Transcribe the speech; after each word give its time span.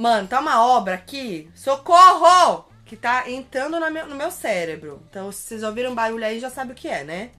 Mano, 0.00 0.26
tá 0.26 0.40
uma 0.40 0.64
obra 0.64 0.94
aqui. 0.94 1.50
Socorro! 1.54 2.64
Que 2.86 2.96
tá 2.96 3.30
entrando 3.30 3.78
no 3.78 3.90
meu, 3.90 4.06
no 4.06 4.16
meu 4.16 4.30
cérebro. 4.30 5.02
Então, 5.10 5.30
se 5.30 5.42
vocês 5.42 5.62
ouviram 5.62 5.94
barulho 5.94 6.24
aí, 6.24 6.40
já 6.40 6.48
sabe 6.48 6.72
o 6.72 6.74
que 6.74 6.88
é, 6.88 7.04
né? 7.04 7.32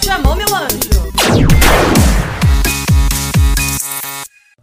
Chamou, 0.00 0.36
meu 0.36 0.46
anjo! 0.54 1.19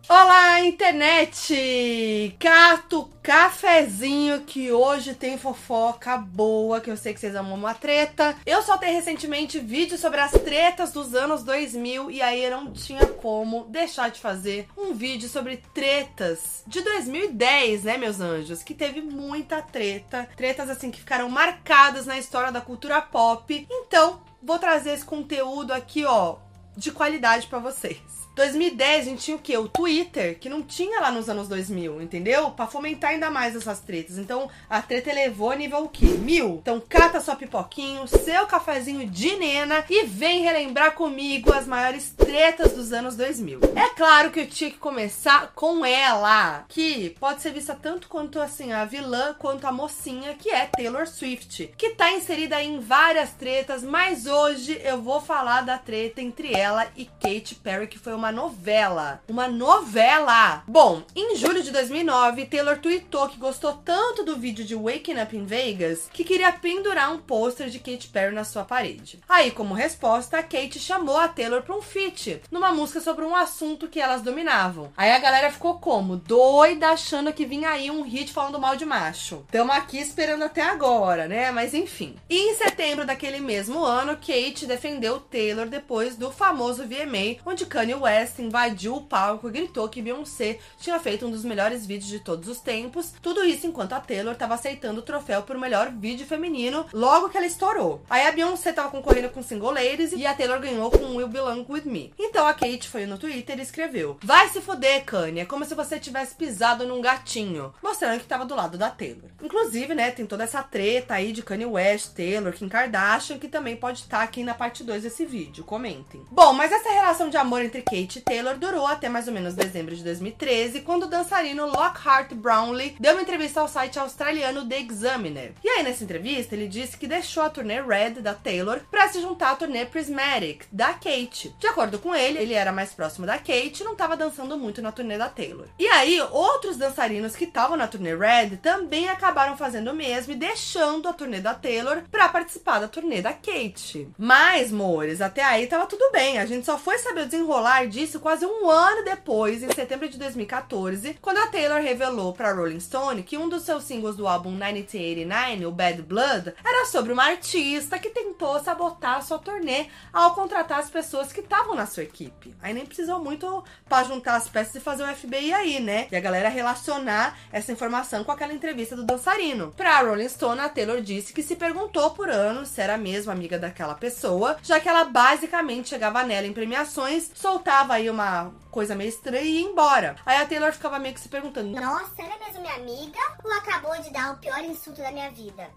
Olá, 0.09 0.61
internet! 0.61 2.33
Cato 2.39 3.09
cafezinho 3.21 4.39
que 4.43 4.71
hoje 4.71 5.13
tem 5.13 5.37
fofoca 5.37 6.15
boa, 6.17 6.79
que 6.79 6.89
eu 6.89 6.95
sei 6.95 7.13
que 7.13 7.19
vocês 7.19 7.35
amam 7.35 7.55
uma 7.55 7.73
treta. 7.73 8.33
Eu 8.45 8.61
soltei 8.61 8.89
recentemente 8.89 9.59
vídeo 9.59 9.97
sobre 9.97 10.21
as 10.21 10.31
tretas 10.31 10.93
dos 10.93 11.13
anos 11.13 11.43
2000 11.43 12.09
e 12.09 12.21
aí 12.21 12.41
eu 12.41 12.51
não 12.51 12.71
tinha 12.71 13.05
como 13.05 13.65
deixar 13.65 14.09
de 14.09 14.21
fazer 14.21 14.69
um 14.77 14.93
vídeo 14.93 15.27
sobre 15.27 15.57
tretas 15.73 16.63
de 16.65 16.79
2010, 16.79 17.83
né, 17.83 17.97
meus 17.97 18.21
anjos? 18.21 18.63
Que 18.63 18.73
teve 18.73 19.01
muita 19.01 19.61
treta, 19.61 20.29
tretas 20.37 20.69
assim 20.69 20.89
que 20.89 20.99
ficaram 20.99 21.27
marcadas 21.27 22.05
na 22.05 22.17
história 22.17 22.49
da 22.49 22.61
cultura 22.61 23.01
pop. 23.01 23.67
Então, 23.69 24.21
vou 24.41 24.57
trazer 24.57 24.91
esse 24.91 25.03
conteúdo 25.03 25.73
aqui, 25.73 26.05
ó, 26.05 26.37
de 26.77 26.93
qualidade 26.93 27.47
para 27.47 27.59
vocês. 27.59 28.16
2010 28.37 29.01
a 29.01 29.09
gente 29.09 29.23
tinha 29.23 29.35
o 29.35 29.39
quê? 29.39 29.57
O 29.57 29.67
Twitter, 29.67 30.37
que 30.39 30.47
não 30.47 30.61
tinha 30.61 31.01
lá 31.01 31.11
nos 31.11 31.27
anos 31.27 31.47
2000, 31.47 32.01
entendeu? 32.03 32.51
Para 32.51 32.67
fomentar 32.67 33.09
ainda 33.09 33.31
mais 33.31 33.55
essas 33.55 33.79
tretas. 33.79 34.19
Então 34.19 34.47
a 34.69 34.79
treta 34.79 35.09
elevou 35.09 35.51
nível 35.53 35.85
o 35.85 35.89
quê? 35.89 36.05
Mil. 36.05 36.59
Então 36.61 36.81
cata 36.87 37.19
sua 37.19 37.35
pipoquinho, 37.35 38.07
seu 38.07 38.45
cafezinho 38.45 39.09
de 39.09 39.35
nena 39.35 39.83
e 39.89 40.05
vem 40.05 40.43
relembrar 40.43 40.93
comigo 40.93 41.51
as 41.51 41.65
maiores 41.65 42.11
tretas 42.11 42.73
dos 42.73 42.93
anos 42.93 43.15
2000. 43.15 43.59
É 43.75 43.89
claro 43.95 44.29
que 44.29 44.41
eu 44.41 44.47
tinha 44.47 44.69
que 44.69 44.77
começar 44.77 45.51
com 45.55 45.83
ela, 45.83 46.63
que 46.69 47.15
pode 47.19 47.41
ser 47.41 47.51
vista 47.51 47.73
tanto 47.73 48.07
quanto 48.07 48.39
assim 48.39 48.71
a 48.71 48.85
vilã 48.85 49.33
quanto 49.39 49.65
a 49.65 49.71
mocinha, 49.71 50.35
que 50.35 50.51
é 50.51 50.67
Taylor 50.67 51.07
Swift, 51.07 51.73
que 51.75 51.89
tá 51.91 52.11
inserida 52.11 52.61
em 52.61 52.79
várias 52.79 53.31
tretas, 53.31 53.81
mas 53.81 54.27
hoje 54.27 54.79
eu 54.83 55.01
vou 55.01 55.19
falar 55.19 55.61
da 55.61 55.79
treta 55.79 56.21
entre 56.21 56.53
ela 56.53 56.85
e 56.95 57.05
Katy 57.05 57.55
Perry, 57.55 57.87
que 57.87 57.97
foi 57.97 58.13
uma 58.13 58.26
uma 58.27 58.31
novela. 58.31 59.21
Uma 59.29 59.47
novela! 59.47 60.61
Bom, 60.67 61.01
em 61.15 61.37
julho 61.37 61.63
de 61.63 61.71
2009, 61.71 62.45
Taylor 62.47 62.77
tweetou 62.77 63.29
que 63.29 63.37
gostou 63.37 63.71
tanto 63.73 64.23
do 64.23 64.35
vídeo 64.35 64.65
de 64.65 64.75
Waking 64.75 65.21
Up 65.21 65.37
in 65.37 65.45
Vegas 65.45 66.09
que 66.11 66.25
queria 66.25 66.51
pendurar 66.51 67.13
um 67.13 67.19
pôster 67.19 67.69
de 67.69 67.79
Katy 67.79 68.09
Perry 68.09 68.35
na 68.35 68.43
sua 68.43 68.65
parede. 68.65 69.19
Aí, 69.29 69.51
como 69.51 69.73
resposta, 69.73 70.37
a 70.37 70.43
Kate 70.43 70.77
chamou 70.77 71.15
a 71.15 71.29
Taylor 71.29 71.61
para 71.61 71.75
um 71.75 71.81
feat, 71.81 72.41
numa 72.51 72.73
música 72.73 72.99
sobre 72.99 73.23
um 73.23 73.33
assunto 73.33 73.87
que 73.87 74.01
elas 74.01 74.21
dominavam. 74.21 74.91
Aí 74.97 75.11
a 75.11 75.19
galera 75.19 75.49
ficou 75.49 75.79
como? 75.79 76.17
Doida, 76.17 76.89
achando 76.89 77.31
que 77.31 77.45
vinha 77.45 77.69
aí 77.69 77.89
um 77.89 78.01
hit 78.01 78.33
falando 78.33 78.59
mal 78.59 78.75
de 78.75 78.85
macho. 78.85 79.45
Tamo 79.49 79.71
aqui 79.71 79.99
esperando 79.99 80.43
até 80.43 80.63
agora, 80.63 81.29
né? 81.29 81.49
Mas 81.51 81.73
enfim. 81.73 82.17
E 82.29 82.37
em 82.37 82.55
setembro 82.55 83.05
daquele 83.05 83.39
mesmo 83.39 83.85
ano, 83.85 84.17
Kate 84.17 84.65
defendeu 84.65 85.21
Taylor 85.21 85.67
depois 85.67 86.17
do 86.17 86.29
famoso 86.29 86.83
VMA, 86.83 87.37
onde 87.45 87.65
Kanye 87.65 87.95
West 87.95 88.16
West 88.17 88.39
invadiu 88.39 88.95
o 88.95 89.01
palco 89.01 89.47
e 89.47 89.51
gritou 89.51 89.87
que 89.87 90.01
Beyoncé 90.01 90.57
tinha 90.79 90.99
feito 90.99 91.27
um 91.27 91.31
dos 91.31 91.45
melhores 91.45 91.85
vídeos 91.85 92.09
de 92.09 92.19
todos 92.19 92.49
os 92.49 92.59
tempos. 92.59 93.13
Tudo 93.21 93.43
isso 93.43 93.67
enquanto 93.67 93.93
a 93.93 93.99
Taylor 93.99 94.33
estava 94.33 94.55
aceitando 94.55 95.01
o 95.01 95.03
troféu 95.03 95.43
por 95.43 95.57
melhor 95.57 95.91
vídeo 95.91 96.25
feminino 96.25 96.85
logo 96.91 97.29
que 97.29 97.37
ela 97.37 97.45
estourou. 97.45 98.01
Aí 98.09 98.25
a 98.25 98.31
Beyoncé 98.31 98.71
estava 98.71 98.89
concorrendo 98.89 99.29
com 99.29 99.43
Single 99.43 99.71
Ladies 99.71 100.13
e 100.13 100.25
a 100.25 100.33
Taylor 100.33 100.59
ganhou 100.59 100.89
com 100.89 101.15
Will 101.15 101.27
Belong 101.27 101.63
With 101.69 101.85
Me. 101.85 102.11
Então 102.17 102.47
a 102.47 102.53
Kate 102.53 102.89
foi 102.89 103.05
no 103.05 103.19
Twitter 103.19 103.59
e 103.59 103.61
escreveu: 103.61 104.17
Vai 104.23 104.49
se 104.49 104.61
fuder, 104.61 105.05
Kanye, 105.05 105.41
é 105.41 105.45
como 105.45 105.65
se 105.65 105.75
você 105.75 105.99
tivesse 105.99 106.33
pisado 106.33 106.87
num 106.87 107.01
gatinho, 107.01 107.73
mostrando 107.83 108.17
que 108.17 108.25
estava 108.25 108.45
do 108.45 108.55
lado 108.55 108.77
da 108.77 108.89
Taylor. 108.89 109.29
Inclusive, 109.43 109.93
né, 109.93 110.09
tem 110.09 110.25
toda 110.25 110.43
essa 110.43 110.63
treta 110.63 111.13
aí 111.13 111.31
de 111.31 111.43
Kanye 111.43 111.65
West, 111.65 112.15
Taylor, 112.15 112.53
Kim 112.53 112.67
Kardashian, 112.67 113.37
que 113.37 113.47
também 113.47 113.75
pode 113.75 113.99
estar 113.99 114.23
aqui 114.23 114.43
na 114.43 114.55
parte 114.55 114.83
2 114.83 115.03
desse 115.03 115.25
vídeo. 115.25 115.63
Comentem. 115.63 116.25
Bom, 116.31 116.53
mas 116.53 116.71
essa 116.71 116.89
relação 116.89 117.29
de 117.29 117.37
amor 117.37 117.61
entre 117.61 117.81
Kate 117.81 117.96
Kate 117.97 118.21
Taylor 118.21 118.57
durou 118.57 118.85
até 118.85 119.09
mais 119.09 119.27
ou 119.27 119.33
menos 119.33 119.55
dezembro 119.55 119.95
de 119.95 120.03
2013, 120.03 120.81
quando 120.81 121.03
o 121.03 121.07
dançarino 121.07 121.65
Lockhart 121.65 122.31
Brownlee 122.31 122.95
deu 122.99 123.13
uma 123.13 123.23
entrevista 123.23 123.59
ao 123.59 123.67
site 123.67 123.97
australiano 123.97 124.67
The 124.67 124.79
Examiner. 124.81 125.53
E 125.63 125.67
aí, 125.67 125.83
nessa 125.83 126.03
entrevista, 126.03 126.53
ele 126.53 126.67
disse 126.67 126.95
que 126.95 127.07
deixou 127.07 127.41
a 127.41 127.49
turnê 127.49 127.81
Red 127.81 128.21
da 128.21 128.35
Taylor 128.35 128.81
para 128.91 129.07
se 129.07 129.19
juntar 129.19 129.51
à 129.51 129.55
turnê 129.55 129.83
Prismatic 129.83 130.65
da 130.71 130.93
Kate. 130.93 131.55
De 131.57 131.65
acordo 131.65 131.97
com 131.97 132.13
ele, 132.13 132.37
ele 132.37 132.53
era 132.53 132.71
mais 132.71 132.93
próximo 132.93 133.25
da 133.25 133.39
Kate 133.39 133.81
e 133.81 133.83
não 133.83 133.93
estava 133.93 134.15
dançando 134.15 134.55
muito 134.59 134.79
na 134.79 134.91
turnê 134.91 135.17
da 135.17 135.29
Taylor. 135.29 135.65
E 135.79 135.87
aí, 135.87 136.21
outros 136.21 136.77
dançarinos 136.77 137.35
que 137.35 137.45
estavam 137.45 137.77
na 137.77 137.87
turnê 137.87 138.15
Red 138.15 138.57
também 138.57 139.09
acabaram 139.09 139.57
fazendo 139.57 139.89
o 139.89 139.95
mesmo 139.95 140.33
e 140.33 140.35
deixando 140.35 141.09
a 141.09 141.13
turnê 141.13 141.41
da 141.41 141.55
Taylor 141.55 142.03
para 142.11 142.29
participar 142.29 142.77
da 142.77 142.87
turnê 142.87 143.23
da 143.23 143.33
Kate. 143.33 144.07
Mas, 144.19 144.71
mores, 144.71 145.19
até 145.19 145.43
aí 145.43 145.65
tava 145.65 145.87
tudo 145.87 146.11
bem. 146.11 146.37
A 146.37 146.45
gente 146.45 146.63
só 146.63 146.77
foi 146.77 146.99
saber 146.99 147.21
o 147.21 147.25
desenrolar 147.25 147.86
disso 147.87 148.19
quase 148.19 148.45
um 148.45 148.69
ano 148.69 149.03
depois, 149.03 149.63
em 149.63 149.71
setembro 149.71 150.07
de 150.09 150.17
2014, 150.17 151.17
quando 151.21 151.37
a 151.37 151.47
Taylor 151.47 151.81
revelou 151.81 152.33
para 152.33 152.53
Rolling 152.53 152.79
Stone 152.79 153.23
que 153.23 153.37
um 153.37 153.49
dos 153.49 153.63
seus 153.63 153.83
singles 153.83 154.15
do 154.15 154.27
álbum 154.27 154.49
1989, 154.51 155.65
o 155.65 155.71
Bad 155.71 156.01
Blood, 156.01 156.53
era 156.63 156.85
sobre 156.85 157.13
uma 157.13 157.25
artista 157.25 157.99
que 157.99 158.09
tentou 158.09 158.59
sabotar 158.59 159.23
sua 159.23 159.39
turnê 159.39 159.87
ao 160.11 160.35
contratar 160.35 160.79
as 160.79 160.89
pessoas 160.89 161.31
que 161.31 161.39
estavam 161.39 161.75
na 161.75 161.85
sua 161.85 162.03
equipe. 162.03 162.55
Aí 162.61 162.73
nem 162.73 162.85
precisou 162.85 163.19
muito 163.19 163.63
para 163.87 164.03
juntar 164.03 164.35
as 164.35 164.49
peças 164.49 164.75
e 164.75 164.79
fazer 164.79 165.03
o 165.03 165.15
FBI 165.15 165.53
aí, 165.53 165.79
né? 165.79 166.07
E 166.11 166.15
a 166.15 166.19
galera 166.19 166.49
relacionar 166.49 167.37
essa 167.51 167.71
informação 167.71 168.23
com 168.23 168.31
aquela 168.31 168.53
entrevista 168.53 168.95
do 168.95 169.03
dançarino. 169.03 169.73
Pra 169.75 170.01
Rolling 170.01 170.29
Stone, 170.29 170.59
a 170.59 170.69
Taylor 170.69 171.01
disse 171.01 171.33
que 171.33 171.43
se 171.43 171.55
perguntou 171.55 172.11
por 172.11 172.29
anos 172.29 172.69
se 172.69 172.81
era 172.81 172.97
mesmo 172.97 173.31
amiga 173.31 173.57
daquela 173.57 173.95
pessoa, 173.95 174.57
já 174.61 174.79
que 174.79 174.89
ela 174.89 175.05
basicamente 175.05 175.89
chegava 175.89 176.23
nela 176.23 176.47
em 176.47 176.53
premiações, 176.53 177.29
soltava 177.33 177.76
falava 177.77 177.93
aí 177.93 178.09
uma 178.09 178.51
coisa 178.71 178.95
meio 178.95 179.09
estranha 179.09 179.43
e 179.43 179.61
ia 179.61 179.69
embora. 179.69 180.15
Aí 180.25 180.37
a 180.37 180.45
Taylor 180.47 180.71
ficava 180.71 180.97
meio 180.97 181.13
que 181.13 181.19
se 181.19 181.29
perguntando: 181.29 181.79
Nossa, 181.79 182.21
ela 182.21 182.33
é 182.33 182.39
mesmo 182.39 182.61
minha 182.61 182.73
amiga 182.73 183.19
ou 183.43 183.51
acabou 183.53 183.95
de 184.01 184.11
dar 184.11 184.33
o 184.33 184.37
pior 184.37 184.59
insulto 184.63 185.01
da 185.01 185.11
minha 185.11 185.29
vida? 185.29 185.69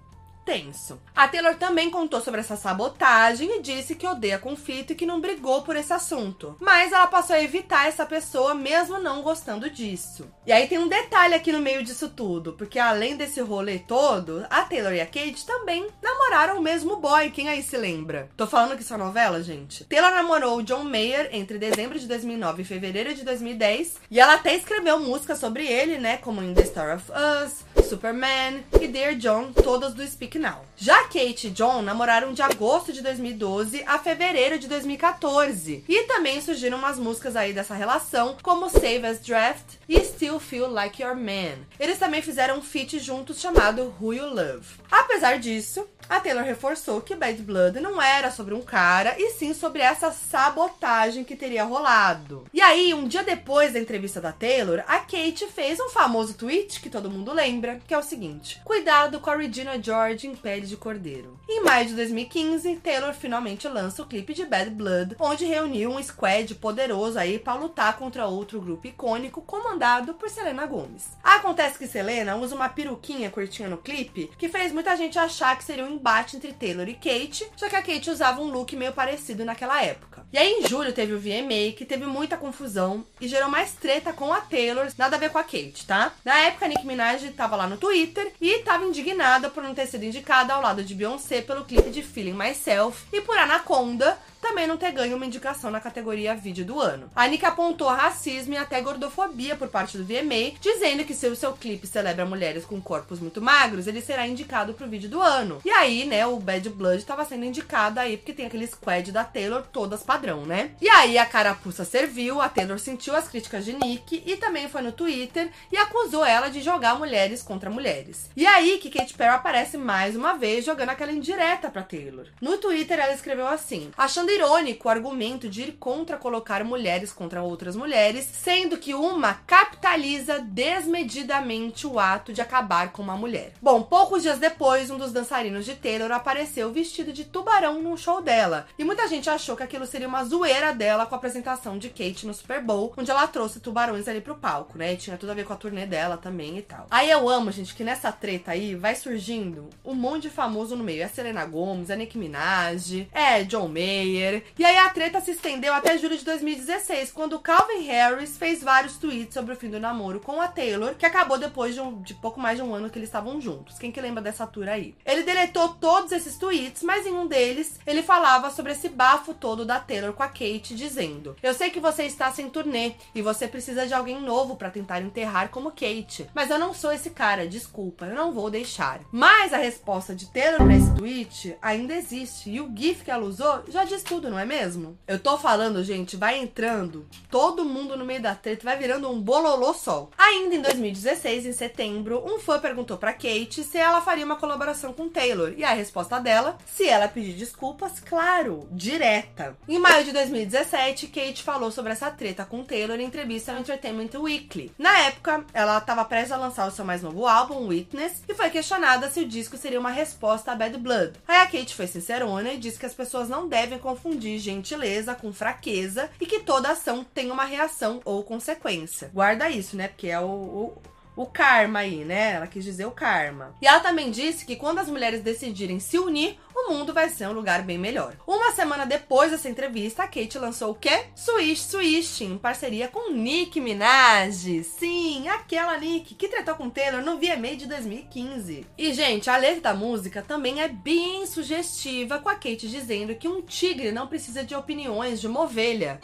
Tenso. 0.51 1.01
A 1.15 1.29
Taylor 1.29 1.55
também 1.55 1.91
contou 1.91 2.21
sobre 2.21 2.41
essa 2.41 2.57
sabotagem 2.57 3.59
e 3.59 3.63
disse 3.63 3.95
que 3.95 4.05
odeia 4.05 4.37
conflito 4.37 4.93
e 4.93 4.97
que 4.97 5.07
não 5.07 5.21
brigou 5.21 5.63
por 5.63 5.77
esse 5.77 5.93
assunto. 5.93 6.57
Mas 6.59 6.91
ela 6.91 7.07
passou 7.07 7.37
a 7.37 7.43
evitar 7.43 7.87
essa 7.87 8.05
pessoa 8.05 8.53
mesmo 8.53 8.99
não 8.99 9.23
gostando 9.23 9.71
disso. 9.71 10.29
E 10.45 10.51
aí 10.51 10.67
tem 10.67 10.79
um 10.79 10.89
detalhe 10.89 11.35
aqui 11.35 11.53
no 11.53 11.61
meio 11.61 11.85
disso 11.85 12.09
tudo, 12.09 12.55
porque 12.55 12.81
além 12.81 13.17
desse 13.17 13.41
rolê 13.41 13.79
todo, 13.79 14.45
a 14.51 14.63
Taylor 14.63 14.93
e 14.93 15.01
a 15.01 15.07
Kate 15.07 15.47
também 15.47 15.87
namoraram 16.03 16.59
o 16.59 16.63
mesmo 16.63 16.97
boy, 16.97 17.31
quem 17.31 17.49
aí 17.49 17.63
se 17.63 17.77
lembra? 17.77 18.29
Tô 18.37 18.45
falando 18.45 18.75
que 18.75 18.83
isso 18.83 18.93
é 18.93 18.97
novela, 18.97 19.41
gente? 19.41 19.85
Taylor 19.85 20.11
namorou 20.11 20.59
o 20.59 20.63
John 20.65 20.83
Mayer 20.83 21.29
entre 21.31 21.59
dezembro 21.59 21.97
de 21.97 22.09
2009 22.09 22.63
e 22.63 22.65
fevereiro 22.65 23.15
de 23.15 23.23
2010, 23.23 24.01
e 24.11 24.19
ela 24.19 24.35
até 24.35 24.57
escreveu 24.57 24.99
música 24.99 25.37
sobre 25.37 25.65
ele, 25.65 25.99
né, 25.99 26.17
como 26.17 26.43
In 26.43 26.55
The 26.55 26.65
Star 26.65 26.97
of 26.97 27.05
Us, 27.13 27.85
Superman 27.85 28.65
e 28.81 28.89
Dear 28.89 29.15
John, 29.15 29.53
todas 29.53 29.95
do 29.95 30.05
Speak 30.07 30.40
final. 30.41 30.70
Já 30.83 31.03
Kate 31.03 31.49
e 31.49 31.51
John 31.51 31.83
namoraram 31.83 32.33
de 32.33 32.41
agosto 32.41 32.91
de 32.91 33.03
2012 33.03 33.85
a 33.87 33.99
fevereiro 33.99 34.59
de 34.59 34.67
2014. 34.67 35.85
E 35.87 36.05
também 36.05 36.41
surgiram 36.41 36.79
umas 36.79 36.99
músicas 36.99 37.37
aí 37.37 37.53
dessa 37.53 37.75
relação, 37.75 38.39
como 38.43 38.71
Save 38.71 39.05
As 39.05 39.21
Draft 39.21 39.75
e 39.87 40.03
Still 40.03 40.41
Feel 40.41 40.71
Like 40.71 41.03
Your 41.03 41.15
Man. 41.15 41.67
Eles 41.79 41.99
também 41.99 42.23
fizeram 42.23 42.57
um 42.57 42.63
feat 42.63 42.99
juntos 42.99 43.39
chamado 43.39 43.95
Who 44.01 44.15
You 44.15 44.31
Love. 44.31 44.81
Apesar 44.91 45.39
disso, 45.39 45.87
a 46.09 46.19
Taylor 46.19 46.45
reforçou 46.45 47.03
que 47.03 47.15
Bad 47.15 47.43
Blood 47.43 47.79
não 47.79 48.01
era 48.01 48.31
sobre 48.31 48.55
um 48.55 48.63
cara, 48.63 49.15
e 49.19 49.31
sim 49.33 49.53
sobre 49.53 49.83
essa 49.83 50.11
sabotagem 50.11 51.25
que 51.25 51.37
teria 51.37 51.63
rolado. 51.63 52.47
E 52.55 52.61
aí, 52.61 52.95
um 52.95 53.07
dia 53.07 53.23
depois 53.23 53.75
da 53.75 53.79
entrevista 53.79 54.21
da 54.21 54.33
Taylor, 54.33 54.83
a 54.89 54.99
Kate 55.01 55.47
fez 55.47 55.79
um 55.79 55.91
famoso 55.91 56.35
tweet 56.35 56.81
que 56.81 56.91
todo 56.91 57.11
mundo 57.11 57.33
lembra, 57.33 57.81
que 57.87 57.95
é 57.95 57.99
o 57.99 58.03
seguinte: 58.03 58.61
Cuidado 58.65 59.21
com 59.21 59.31
a 59.31 59.37
Regina 59.37 59.81
George 59.81 60.27
em 60.27 60.35
pele 60.35 60.70
de 60.71 60.77
cordeiro. 60.77 61.39
Em 61.49 61.63
maio 61.63 61.87
de 61.87 61.95
2015, 61.95 62.77
Taylor 62.77 63.13
finalmente 63.13 63.69
lança 63.69 64.03
o 64.03 64.07
clipe 64.07 64.33
de 64.33 64.47
Bad 64.47 64.71
Blood, 64.71 65.17
onde 65.19 65.45
reuniu 65.45 65.91
um 65.91 66.03
squad 66.03 66.55
poderoso 66.55 67.19
aí 67.19 67.39
para 67.39 67.59
lutar 67.59 67.99
contra 67.99 68.27
outro 68.27 68.61
grupo 68.61 68.87
icônico 68.87 69.43
comandado 69.43 70.15
por 70.15 70.31
Selena 70.31 70.65
Gomez. 70.65 71.09
Acontece 71.23 71.79
que 71.79 71.87
Selena 71.87 72.37
usa 72.37 72.55
uma 72.55 72.69
peruquinha 72.69 73.31
curtinha 73.31 73.69
no 73.69 73.77
clipe 73.77 74.31
que 74.39 74.49
fez 74.49 74.73
muita 74.73 74.97
gente 74.97 75.19
achar 75.19 75.57
que 75.59 75.65
seria 75.65 75.85
um 75.85 75.91
embate 75.91 76.37
entre 76.37 76.53
Taylor 76.53 76.89
e 76.89 76.95
Kate, 76.95 77.47
já 77.57 77.69
que 77.69 77.77
a 77.77 77.83
Kate 77.83 78.11
usava 78.11 78.41
um 78.41 78.51
look 78.51 78.75
meio 78.77 78.93
parecido 78.93 79.45
naquela 79.45 79.83
época. 79.83 80.25
E 80.33 80.39
aí 80.39 80.53
em 80.53 80.69
julho 80.69 80.93
teve 80.93 81.13
o 81.13 81.19
VMA, 81.19 81.77
que 81.77 81.85
teve 81.85 82.07
muita 82.07 82.37
confusão 82.37 83.05
e 83.21 83.27
gerou 83.27 83.49
mais 83.49 83.73
treta 83.73 84.13
com 84.13 84.33
a 84.33 84.41
Taylor, 84.41 84.87
nada 84.97 85.17
a 85.17 85.19
ver 85.19 85.31
com 85.31 85.39
a 85.39 85.43
Kate, 85.43 85.85
tá? 85.87 86.13
Na 86.25 86.39
época, 86.43 86.69
Nicki 86.69 86.87
Minaj 86.87 87.29
tava 87.33 87.57
lá 87.57 87.67
no 87.67 87.77
Twitter 87.77 88.33
e 88.41 88.59
tava 88.59 88.85
indignada 88.85 89.51
por 89.51 89.63
não 89.63 89.75
ter 89.75 89.87
sido 89.87 90.05
indicada 90.05 90.57
ao 90.61 90.67
lado 90.67 90.85
de 90.85 90.95
Beyoncé 90.95 91.41
pelo 91.41 91.65
clipe 91.65 91.89
de 91.89 92.03
Feeling 92.03 92.35
Myself 92.35 93.07
e 93.11 93.23
por 93.23 93.37
Anaconda, 93.39 94.19
também 94.41 94.67
não 94.67 94.77
ter 94.77 94.93
ganho 94.93 95.17
uma 95.17 95.27
indicação 95.27 95.71
na 95.71 95.81
categoria 95.81 96.35
vídeo 96.35 96.65
do 96.65 96.81
ano. 96.81 97.11
A 97.15 97.27
Nick 97.27 97.45
apontou 97.45 97.89
racismo 97.89 98.55
e 98.55 98.57
até 98.57 98.81
gordofobia 98.81 99.57
por 99.57 99.69
parte 99.69 99.99
do 99.99 100.05
VMA, 100.05 100.59
dizendo 100.61 101.05
que 101.05 101.15
se 101.15 101.27
o 101.27 101.37
seu 101.37 101.53
clipe 101.53 101.87
celebra 101.87 102.25
mulheres 102.25 102.65
com 102.65 102.81
corpos 102.81 103.21
muito 103.21 103.43
magros, 103.43 103.87
ele 103.87 104.01
será 104.01 104.27
indicado 104.27 104.75
pro 104.75 104.89
vídeo 104.89 105.09
do 105.09 105.21
ano. 105.21 105.61
E 105.65 105.71
aí, 105.71 106.05
né, 106.05 106.27
o 106.27 106.39
Bad 106.39 106.69
Blood 106.71 107.05
tava 107.05 107.25
sendo 107.25 107.45
indicado 107.45 108.01
aí 108.01 108.17
porque 108.17 108.33
tem 108.33 108.47
aquele 108.47 108.67
squad 108.67 109.13
da 109.13 109.25
Taylor 109.25 109.63
todas 109.73 110.03
padrão, 110.03 110.47
né? 110.47 110.71
E 110.81 110.89
aí 110.89 111.19
a 111.19 111.27
carapuça 111.27 111.85
serviu, 111.85 112.41
a 112.41 112.49
Taylor 112.49 112.79
sentiu 112.79 113.15
as 113.15 113.29
críticas 113.29 113.65
de 113.65 113.73
Nick 113.75 114.23
e 114.25 114.37
também 114.37 114.69
foi 114.69 114.83
no 114.83 114.93
Twitter 114.93 115.51
e 115.71 115.77
acusou 115.77 116.25
ela 116.25 116.49
de 116.49 116.61
jogar 116.61 116.99
mulheres 116.99 117.43
contra 117.43 117.71
mulheres. 117.71 118.31
E 118.37 118.47
aí 118.47 118.79
que 118.79 118.91
Katy 118.91 119.15
Perry 119.15 119.35
aparece 119.35 119.77
mais 119.77 120.17
uma 120.17 120.35
vez 120.35 120.65
jogando 120.65 120.91
aquela 120.91 121.13
indireta 121.13 121.71
pra 121.71 121.83
Taylor. 121.83 122.27
No 122.41 122.59
Twitter 122.59 122.99
ela 122.99 123.13
escreveu 123.13 123.47
assim: 123.47 123.91
achando 123.97 124.30
irônico 124.31 124.89
o 124.89 124.91
argumento 124.91 125.49
de 125.49 125.63
ir 125.63 125.73
contra 125.73 126.17
colocar 126.17 126.65
mulheres 126.65 127.13
contra 127.13 127.43
outras 127.43 127.77
mulheres, 127.77 128.29
sendo 128.33 128.77
que 128.77 128.95
uma 128.95 129.35
capitaliza 129.35 130.39
desmedidamente 130.39 131.87
o 131.87 131.99
ato 131.99 132.33
de 132.33 132.41
acabar 132.41 132.93
com 132.93 133.03
uma 133.03 133.17
mulher. 133.17 133.53
Bom, 133.61 133.83
poucos 133.83 134.23
dias 134.23 134.39
depois, 134.39 134.91
um 134.91 134.99
dos 134.99 135.13
dançarinos 135.13 135.65
de 135.65 135.75
Taylor 135.75 136.13
apareceu 136.13 136.73
vestido 136.73 137.13
de 137.13 137.25
tubarão 137.25 137.83
num 137.83 137.97
show 137.97 138.23
dela. 138.23 138.67
E 138.79 138.85
muita 138.85 139.09
gente 139.09 139.29
achou 139.29 139.57
que 139.57 139.63
aquilo 139.63 139.87
seria 139.87 140.09
uma 140.09 140.25
zoeira 140.25 140.73
dela 140.73 141.07
com 141.07 141.15
a 141.15 141.19
apresentação 141.19 141.79
de 141.79 141.89
Kate 141.89 142.27
no 142.27 142.35
Super 142.35 142.63
Bowl, 142.63 142.93
onde 142.97 143.11
ela 143.11 143.27
trouxe 143.27 143.61
tubarões 143.61 144.09
ali 144.09 144.21
pro 144.21 144.37
palco, 144.37 144.79
né? 144.79 144.95
E 144.95 144.97
tinha 144.97 145.17
tudo 145.17 145.31
a 145.33 145.35
ver 145.35 145.45
com 145.45 145.53
a 145.53 145.57
turnê 145.57 145.87
dela 145.87 146.17
também 146.17 146.59
e 146.59 146.63
tal. 146.63 146.87
Aí 146.91 147.11
eu 147.11 147.29
amo, 147.29 147.53
gente, 147.53 147.75
que 147.75 147.85
nessa 147.85 148.13
treta 148.13 148.53
aí 148.53 148.75
vai 148.75 148.95
surgindo 148.95 149.69
um 149.85 149.95
monte 149.95 150.23
de 150.23 150.31
famoso 150.31 150.77
no 150.77 150.85
meio. 150.85 151.03
É 151.03 151.05
a 151.05 151.09
Selena 151.09 151.45
Gomez, 151.45 151.91
a 151.91 151.97
Nicki 151.97 152.19
Minaj, 152.19 153.09
é 153.13 153.43
John 153.45 153.69
Mayer. 153.69 154.20
E 154.59 154.65
aí 154.65 154.77
a 154.77 154.89
treta 154.91 155.21
se 155.21 155.31
estendeu 155.31 155.73
até 155.73 155.97
julho 155.97 156.17
de 156.17 156.25
2016, 156.25 157.13
quando 157.13 157.39
Calvin 157.39 157.83
Harris 157.83 158.37
fez 158.37 158.63
vários 158.63 158.99
tweets 158.99 159.35
sobre 159.35 159.55
o 159.55 159.57
fim 159.57 159.71
do 159.71 159.81
namoro 159.81 160.21
com 160.21 160.41
a 160.41 160.49
Taylor, 160.49 160.95
que 160.95 161.07
acabou 161.07 161.39
depois 161.39 161.75
de, 161.75 161.81
um, 161.81 162.01
de 162.03 162.15
pouco 162.15 162.39
mais 162.39 162.59
de 162.59 162.63
um 162.63 162.75
ano 162.75 162.91
que 162.91 162.99
eles 162.99 163.09
estavam 163.09 163.41
juntos. 163.41 163.79
Quem 163.79 163.91
que 163.91 164.01
lembra 164.01 164.23
dessa 164.23 164.47
tour 164.47 164.69
aí? 164.69 164.95
Ele 165.05 165.23
deletou 165.23 165.71
todos 165.71 166.13
esses 166.13 166.37
tweets, 166.37 166.83
mas 166.83 167.07
em 167.07 167.13
um 167.13 167.27
deles 167.27 167.79
ele 167.87 168.03
falava 168.03 168.51
sobre 168.51 168.73
esse 168.73 168.89
bafo 168.89 169.33
todo 169.33 169.65
da 169.65 169.81
Taylor 169.81 170.13
com 170.13 170.23
a 170.23 170.29
Kate, 170.29 170.75
dizendo: 170.75 171.37
Eu 171.43 171.55
sei 171.55 171.71
que 171.71 171.81
você 171.81 172.05
está 172.05 172.31
sem 172.31 172.49
turnê 172.51 172.93
e 173.15 173.23
você 173.23 173.49
precisa 173.49 173.87
de 173.87 173.95
alguém 173.95 174.21
novo 174.21 174.57
para 174.57 174.71
tentar 174.71 175.01
enterrar 175.01 175.49
como 175.49 175.71
Kate, 175.71 176.29
mas 176.35 176.51
eu 176.51 176.59
não 176.59 176.75
sou 176.75 176.93
esse 176.93 177.11
cara, 177.11 177.47
desculpa, 177.47 178.07
eu 178.07 178.15
não 178.15 178.33
vou 178.33 178.51
deixar. 178.51 179.01
Mas 179.11 179.53
a 179.53 179.57
resposta 179.57 180.15
de 180.15 180.27
Taylor 180.27 180.59
pra 180.59 180.77
esse 180.77 180.95
tweet 180.95 181.57
ainda 181.63 181.95
existe 181.95 182.51
e 182.51 182.61
o 182.61 182.71
GIF 182.75 183.05
que 183.05 183.11
ela 183.11 183.25
usou 183.25 183.65
já 183.69 183.85
diz 183.85 184.03
tudo, 184.11 184.29
não 184.29 184.41
é 184.41 184.45
mesmo? 184.45 184.99
Eu 185.07 185.21
tô 185.21 185.39
falando, 185.39 185.85
gente, 185.85 186.17
vai 186.17 186.37
entrando 186.37 187.07
todo 187.31 187.65
mundo 187.65 187.97
no 187.97 188.05
meio 188.05 188.21
da 188.21 188.35
treta, 188.35 188.65
vai 188.65 188.77
virando 188.77 189.09
um 189.09 189.23
bololô 189.23 189.73
sol. 189.73 190.11
Ainda 190.19 190.57
em 190.57 190.61
2016, 190.61 191.47
em 191.47 191.53
setembro, 191.53 192.21
um 192.27 192.41
fã 192.41 192.59
perguntou 192.59 192.97
para 192.97 193.13
Kate 193.13 193.63
se 193.63 193.79
ela 193.79 194.01
faria 194.01 194.25
uma 194.25 194.35
colaboração 194.35 194.93
com 194.93 195.09
Taylor 195.09 195.55
e 195.57 195.63
a 195.63 195.73
resposta 195.73 196.19
dela, 196.19 196.59
se 196.67 196.89
ela 196.89 197.07
pedir 197.07 197.35
desculpas, 197.35 198.01
claro, 198.01 198.67
direta. 198.73 199.57
Em 199.69 199.79
maio 199.79 200.05
de 200.05 200.11
2017, 200.11 201.07
Kate 201.07 201.45
falou 201.45 201.71
sobre 201.71 201.93
essa 201.93 202.11
treta 202.11 202.45
com 202.45 202.65
Taylor 202.65 202.99
em 202.99 203.05
entrevista 203.05 203.53
ao 203.53 203.61
Entertainment 203.61 204.11
Weekly. 204.19 204.73
Na 204.77 205.03
época, 205.03 205.45
ela 205.55 205.79
estava 205.79 206.05
prestes 206.05 206.33
a 206.33 206.37
lançar 206.37 206.67
o 206.67 206.73
seu 206.73 206.85
mais 206.85 207.01
novo 207.01 207.29
álbum, 207.29 207.69
Witness, 207.69 208.25
e 208.29 208.35
foi 208.35 208.51
questionada 208.51 209.09
se 209.09 209.21
o 209.21 209.29
disco 209.29 209.57
seria 209.57 209.79
uma 209.79 209.91
resposta 209.91 210.51
a 210.51 210.57
Bad 210.57 210.77
Blood. 210.79 211.13
Aí 211.29 211.37
a 211.37 211.47
Kate 211.47 211.77
foi 211.77 211.87
sincerona 211.87 212.55
e 212.55 212.59
disse 212.59 212.77
que 212.77 212.87
as 212.87 212.95
pessoas 212.95 213.29
não 213.29 213.47
devem 213.47 213.79
confundir 213.79 214.00
gentileza 214.39 215.15
com 215.15 215.33
fraqueza 215.33 216.11
e 216.21 216.27
que 216.27 216.41
toda 216.41 216.71
ação 216.71 217.05
tem 217.05 217.31
uma 217.31 217.45
reação 217.45 218.01
ou 218.05 218.23
consequência. 218.23 219.11
Guarda 219.13 219.51
isso, 219.51 219.77
né? 219.77 219.89
Porque 219.89 220.09
é 220.09 220.21
o, 220.21 220.25
o 220.25 220.79
o 221.21 221.27
karma 221.27 221.81
aí, 221.81 222.03
né? 222.03 222.33
Ela 222.33 222.47
quis 222.47 222.65
dizer 222.65 222.87
o 222.87 222.91
karma. 222.91 223.55
E 223.61 223.67
ela 223.67 223.81
também 223.81 224.11
disse 224.11 224.47
que 224.47 224.57
quando 224.57 224.79
as 224.79 224.89
mulheres 224.89 225.21
decidirem 225.21 225.79
se 225.79 225.99
unir, 225.99 226.39
o 226.55 226.73
mundo 226.73 226.95
vai 226.95 227.11
ser 227.11 227.29
um 227.29 227.33
lugar 227.33 227.63
bem 227.63 227.77
melhor. 227.77 228.17
Uma 228.27 228.53
semana 228.53 228.87
depois 228.87 229.31
dessa 229.31 229.49
entrevista, 229.49 230.03
a 230.03 230.07
Kate 230.07 230.39
lançou 230.39 230.71
o 230.71 230.75
quê? 230.75 231.05
Swish 231.15 231.63
Swish, 231.65 232.23
em 232.23 232.39
parceria 232.39 232.89
com 232.89 233.13
Nick 233.13 233.61
Minaj. 233.61 234.65
Sim, 234.65 235.29
aquela 235.29 235.77
Nick 235.77 236.15
que 236.15 236.27
tretou 236.27 236.55
com 236.55 236.71
Taylor 236.71 237.03
no 237.03 237.19
VMA 237.19 237.55
de 237.55 237.67
2015. 237.67 238.67
E, 238.79 238.95
gente, 238.95 239.29
a 239.29 239.37
letra 239.37 239.61
da 239.61 239.75
música 239.75 240.23
também 240.23 240.63
é 240.63 240.69
bem 240.69 241.27
sugestiva, 241.27 242.19
com 242.19 242.31
a 242.31 242.35
Kate 242.35 242.67
dizendo 242.67 243.15
que 243.15 243.29
um 243.29 243.43
tigre 243.43 243.93
não 243.93 244.07
precisa 244.07 244.43
de 244.43 244.55
opiniões 244.55 245.21
de 245.21 245.27
uma 245.27 245.43
ovelha. 245.43 246.01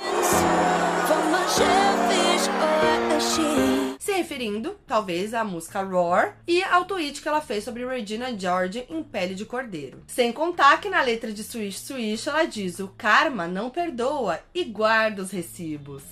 Se 3.99 4.13
referindo, 4.13 4.77
talvez, 4.87 5.35
à 5.35 5.45
música 5.45 5.83
Roar 5.83 6.37
e 6.47 6.63
ao 6.63 6.85
tweet 6.85 7.21
que 7.21 7.29
ela 7.29 7.41
fez 7.41 7.65
sobre 7.65 7.87
Regina 7.87 8.37
George 8.39 8.87
em 8.89 9.03
pele 9.03 9.35
de 9.35 9.45
cordeiro. 9.45 10.03
Sem 10.07 10.33
contar 10.33 10.81
que 10.81 10.89
na 10.89 11.03
letra 11.03 11.33
de 11.33 11.43
Swish 11.43 11.81
Swish 11.81 12.27
ela 12.27 12.45
diz: 12.45 12.79
o 12.79 12.89
karma 12.89 13.47
não 13.47 13.71
perdoa 13.71 14.41
e 14.55 14.65
guarda 14.65 15.23
os 15.23 15.31
recibos. 15.31 16.03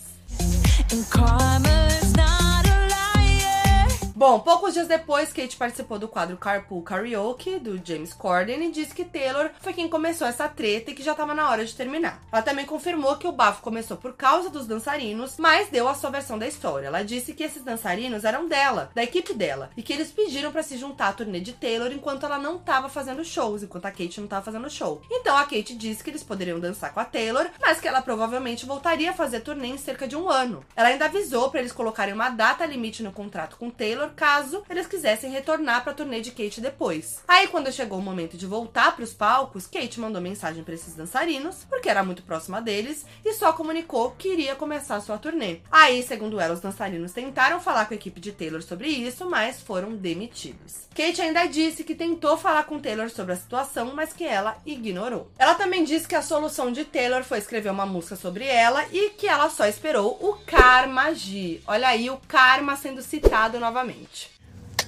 Bom, 4.17 4.39
poucos 4.39 4.75
dias 4.75 4.87
depois, 4.87 5.33
Kate 5.33 5.57
participou 5.57 5.99
do 5.99 6.07
quadro 6.07 6.37
Carpool 6.37 6.81
Karaoke 6.83 7.59
do 7.59 7.85
James 7.85 8.15
Corden 8.15 8.65
e 8.65 8.71
disse 8.71 8.95
que 8.95 9.05
Taylor 9.05 9.51
foi 9.59 9.73
quem 9.73 9.89
começou 9.89 10.25
essa 10.25 10.49
treta 10.49 10.93
e 10.93 10.95
que 10.95 11.03
já 11.03 11.11
estava 11.11 11.35
na 11.35 11.51
hora 11.51 11.65
de 11.65 11.75
terminar. 11.75 12.23
Ela 12.31 12.41
também 12.41 12.65
confirmou 12.65 13.17
que 13.17 13.27
o 13.27 13.33
bafo 13.33 13.61
começou 13.61 13.97
por 13.97 14.13
causa 14.13 14.49
dos 14.49 14.69
dançarinos, 14.69 15.35
mas 15.37 15.69
deu 15.69 15.89
a 15.89 15.97
sua 15.97 16.11
versão 16.11 16.39
da 16.39 16.47
história. 16.47 16.87
Ela 16.87 17.03
disse 17.03 17.35
que 17.35 17.43
esses 17.43 17.65
dançarinos 17.65 18.25
eram 18.25 18.47
dela, 18.47 18.93
da 18.95 19.03
equipe 19.03 19.35
dela, 19.35 19.71
e 19.77 19.83
que 19.83 19.93
eles 19.93 20.13
pediram 20.13 20.53
para 20.53 20.63
se 20.63 20.77
juntar 20.77 21.09
à 21.09 21.13
turnê 21.13 21.41
de 21.41 21.53
Taylor 21.53 21.91
enquanto 21.91 22.25
ela 22.25 22.39
não 22.39 22.55
estava 22.55 22.89
fazendo 22.89 23.25
shows, 23.25 23.65
enquanto 23.65 23.87
a 23.87 23.91
Kate 23.91 24.19
não 24.19 24.27
estava 24.27 24.45
fazendo 24.45 24.71
show. 24.71 25.03
Então 25.11 25.37
a 25.37 25.43
Kate 25.43 25.75
disse 25.75 26.05
que 26.05 26.11
eles 26.11 26.23
poderiam 26.23 26.61
dançar 26.61 26.95
com 26.95 27.01
a 27.01 27.05
Taylor, 27.05 27.49
mas 27.61 27.81
que 27.81 27.89
ela 27.89 28.01
provavelmente 28.01 28.65
voltaria 28.65 29.11
a 29.11 29.15
fazer 29.15 29.41
turnê 29.41 29.67
em 29.67 29.77
cerca 29.77 30.07
de 30.07 30.15
um 30.15 30.31
ano. 30.31 30.65
Ela 30.77 30.91
ainda 30.91 31.07
avisou 31.07 31.51
para 31.51 31.59
eles 31.59 31.73
colocarem 31.73 32.15
uma 32.15 32.31
data 32.31 32.65
limite 32.65 33.03
no 33.03 33.11
contrato 33.11 33.57
com 33.57 33.69
Taylor 33.71 34.04
caso 34.11 34.63
eles 34.69 34.87
quisessem 34.87 35.31
retornar 35.31 35.85
para 35.85 35.95
turnê 35.95 36.21
de 36.21 36.31
Kate 36.31 36.61
depois. 36.61 37.23
Aí, 37.27 37.49
quando 37.49 37.73
chegou 37.73 37.99
o 37.99 38.03
momento 38.03 38.37
de 38.37 38.47
voltar 38.47 38.95
para 38.95 39.05
os 39.05 39.13
palcos, 39.13 39.67
Kate 39.67 40.01
mandou 40.01 40.21
mensagem 40.21 40.63
para 40.63 40.75
esses 40.75 40.95
dançarinos, 40.95 41.65
porque 41.69 41.89
era 41.89 42.05
muito 42.05 42.23
próxima 42.23 42.61
deles, 42.61 43.05
e 43.25 43.33
só 43.35 43.53
comunicou 43.53 44.13
que 44.13 44.29
iria 44.29 44.55
começar 44.55 45.01
sua 45.01 45.19
turnê. 45.19 45.61
Aí, 45.71 46.03
segundo 46.03 46.41
ela, 46.41 46.55
os 46.55 46.61
dançarinos 46.61 47.13
tentaram 47.13 47.61
falar 47.61 47.87
com 47.87 47.95
a 47.95 47.97
equipe 47.97 48.21
de 48.21 48.33
Taylor 48.33 48.63
sobre 48.63 48.89
isso, 48.89 49.29
mas 49.29 49.61
foram 49.61 49.95
demitidos. 49.95 50.89
Kate 50.95 51.21
ainda 51.21 51.47
disse 51.47 51.85
que 51.85 51.95
tentou 51.95 52.37
falar 52.37 52.65
com 52.65 52.79
Taylor 52.79 53.11
sobre 53.11 53.33
a 53.33 53.37
situação, 53.37 53.93
mas 53.95 54.13
que 54.13 54.25
ela 54.25 54.57
ignorou. 54.65 55.31
Ela 55.39 55.55
também 55.55 55.85
disse 55.85 56.07
que 56.07 56.15
a 56.15 56.23
solução 56.23 56.71
de 56.71 56.85
Taylor 56.85 57.25
foi 57.25 57.39
escrever 57.39 57.71
uma 57.71 57.87
música 57.87 58.17
sobre 58.17 58.47
ela 58.47 58.85
e 58.93 59.11
que 59.11 59.27
ela 59.27 59.51
só 59.51 59.67
esperou 59.67 60.19
o 60.21 60.35
karma 60.47 61.03
agir. 61.05 61.63
Olha 61.67 61.89
aí 61.89 62.11
o 62.11 62.21
karma 62.29 62.77
sendo 62.77 63.03
citado 63.03 63.59
novamente. 63.59 63.94
Change. 63.95 64.34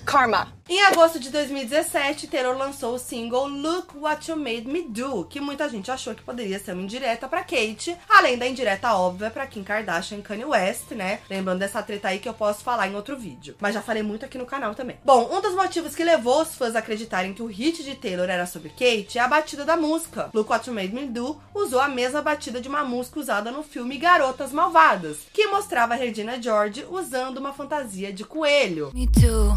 Karma. 0.06 0.56
Em 0.68 0.82
agosto 0.82 1.20
de 1.20 1.30
2017, 1.30 2.26
Taylor 2.26 2.56
lançou 2.56 2.94
o 2.94 2.98
single 2.98 3.46
Look 3.46 3.96
What 3.96 4.28
You 4.28 4.36
Made 4.36 4.66
Me 4.66 4.82
Do, 4.82 5.24
que 5.24 5.40
muita 5.40 5.68
gente 5.68 5.92
achou 5.92 6.12
que 6.12 6.24
poderia 6.24 6.58
ser 6.58 6.72
uma 6.72 6.82
indireta 6.82 7.28
para 7.28 7.44
Kate, 7.44 7.96
além 8.08 8.36
da 8.36 8.48
indireta 8.48 8.92
óbvia 8.94 9.30
para 9.30 9.46
Kim 9.46 9.62
Kardashian 9.62 10.18
e 10.18 10.22
Kanye 10.22 10.44
West, 10.44 10.90
né? 10.90 11.20
Lembrando 11.30 11.60
dessa 11.60 11.80
treta 11.84 12.08
aí 12.08 12.18
que 12.18 12.28
eu 12.28 12.34
posso 12.34 12.64
falar 12.64 12.88
em 12.88 12.96
outro 12.96 13.16
vídeo, 13.16 13.54
mas 13.60 13.74
já 13.74 13.80
falei 13.80 14.02
muito 14.02 14.24
aqui 14.24 14.36
no 14.36 14.44
canal 14.44 14.74
também. 14.74 14.98
Bom, 15.04 15.28
um 15.32 15.40
dos 15.40 15.54
motivos 15.54 15.94
que 15.94 16.02
levou 16.02 16.42
os 16.42 16.56
fãs 16.56 16.74
a 16.74 16.80
acreditarem 16.80 17.32
que 17.32 17.42
o 17.42 17.46
hit 17.46 17.84
de 17.84 17.94
Taylor 17.94 18.28
era 18.28 18.44
sobre 18.44 18.70
Kate 18.70 19.18
é 19.18 19.20
a 19.20 19.28
batida 19.28 19.64
da 19.64 19.76
música. 19.76 20.30
Look 20.34 20.50
What 20.50 20.68
You 20.68 20.74
Made 20.74 20.92
Me 20.92 21.06
Do 21.06 21.40
usou 21.54 21.80
a 21.80 21.88
mesma 21.88 22.22
batida 22.22 22.60
de 22.60 22.68
uma 22.68 22.82
música 22.82 23.20
usada 23.20 23.52
no 23.52 23.62
filme 23.62 23.98
Garotas 23.98 24.52
Malvadas, 24.52 25.18
que 25.32 25.46
mostrava 25.46 25.94
a 25.94 25.96
Regina 25.96 26.42
George 26.42 26.84
usando 26.90 27.38
uma 27.38 27.52
fantasia 27.52 28.12
de 28.12 28.24
coelho. 28.24 28.90
Me 28.92 29.06
too. 29.06 29.56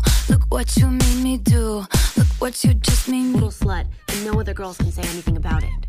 What 0.50 0.76
you 0.78 0.88
made 0.88 1.24
me 1.24 1.38
do. 1.38 1.86
Look 2.18 2.28
what 2.40 2.64
you 2.64 2.74
just 2.74 3.08
made 3.08 3.22
me. 3.22 3.34
Little 3.34 3.52
slut, 3.52 3.86
and 4.08 4.26
no 4.26 4.40
other 4.40 4.56
girls 4.56 4.78
can 4.78 4.92
say 4.92 5.04
anything 5.04 5.38
about 5.38 5.64
it. 5.64 5.89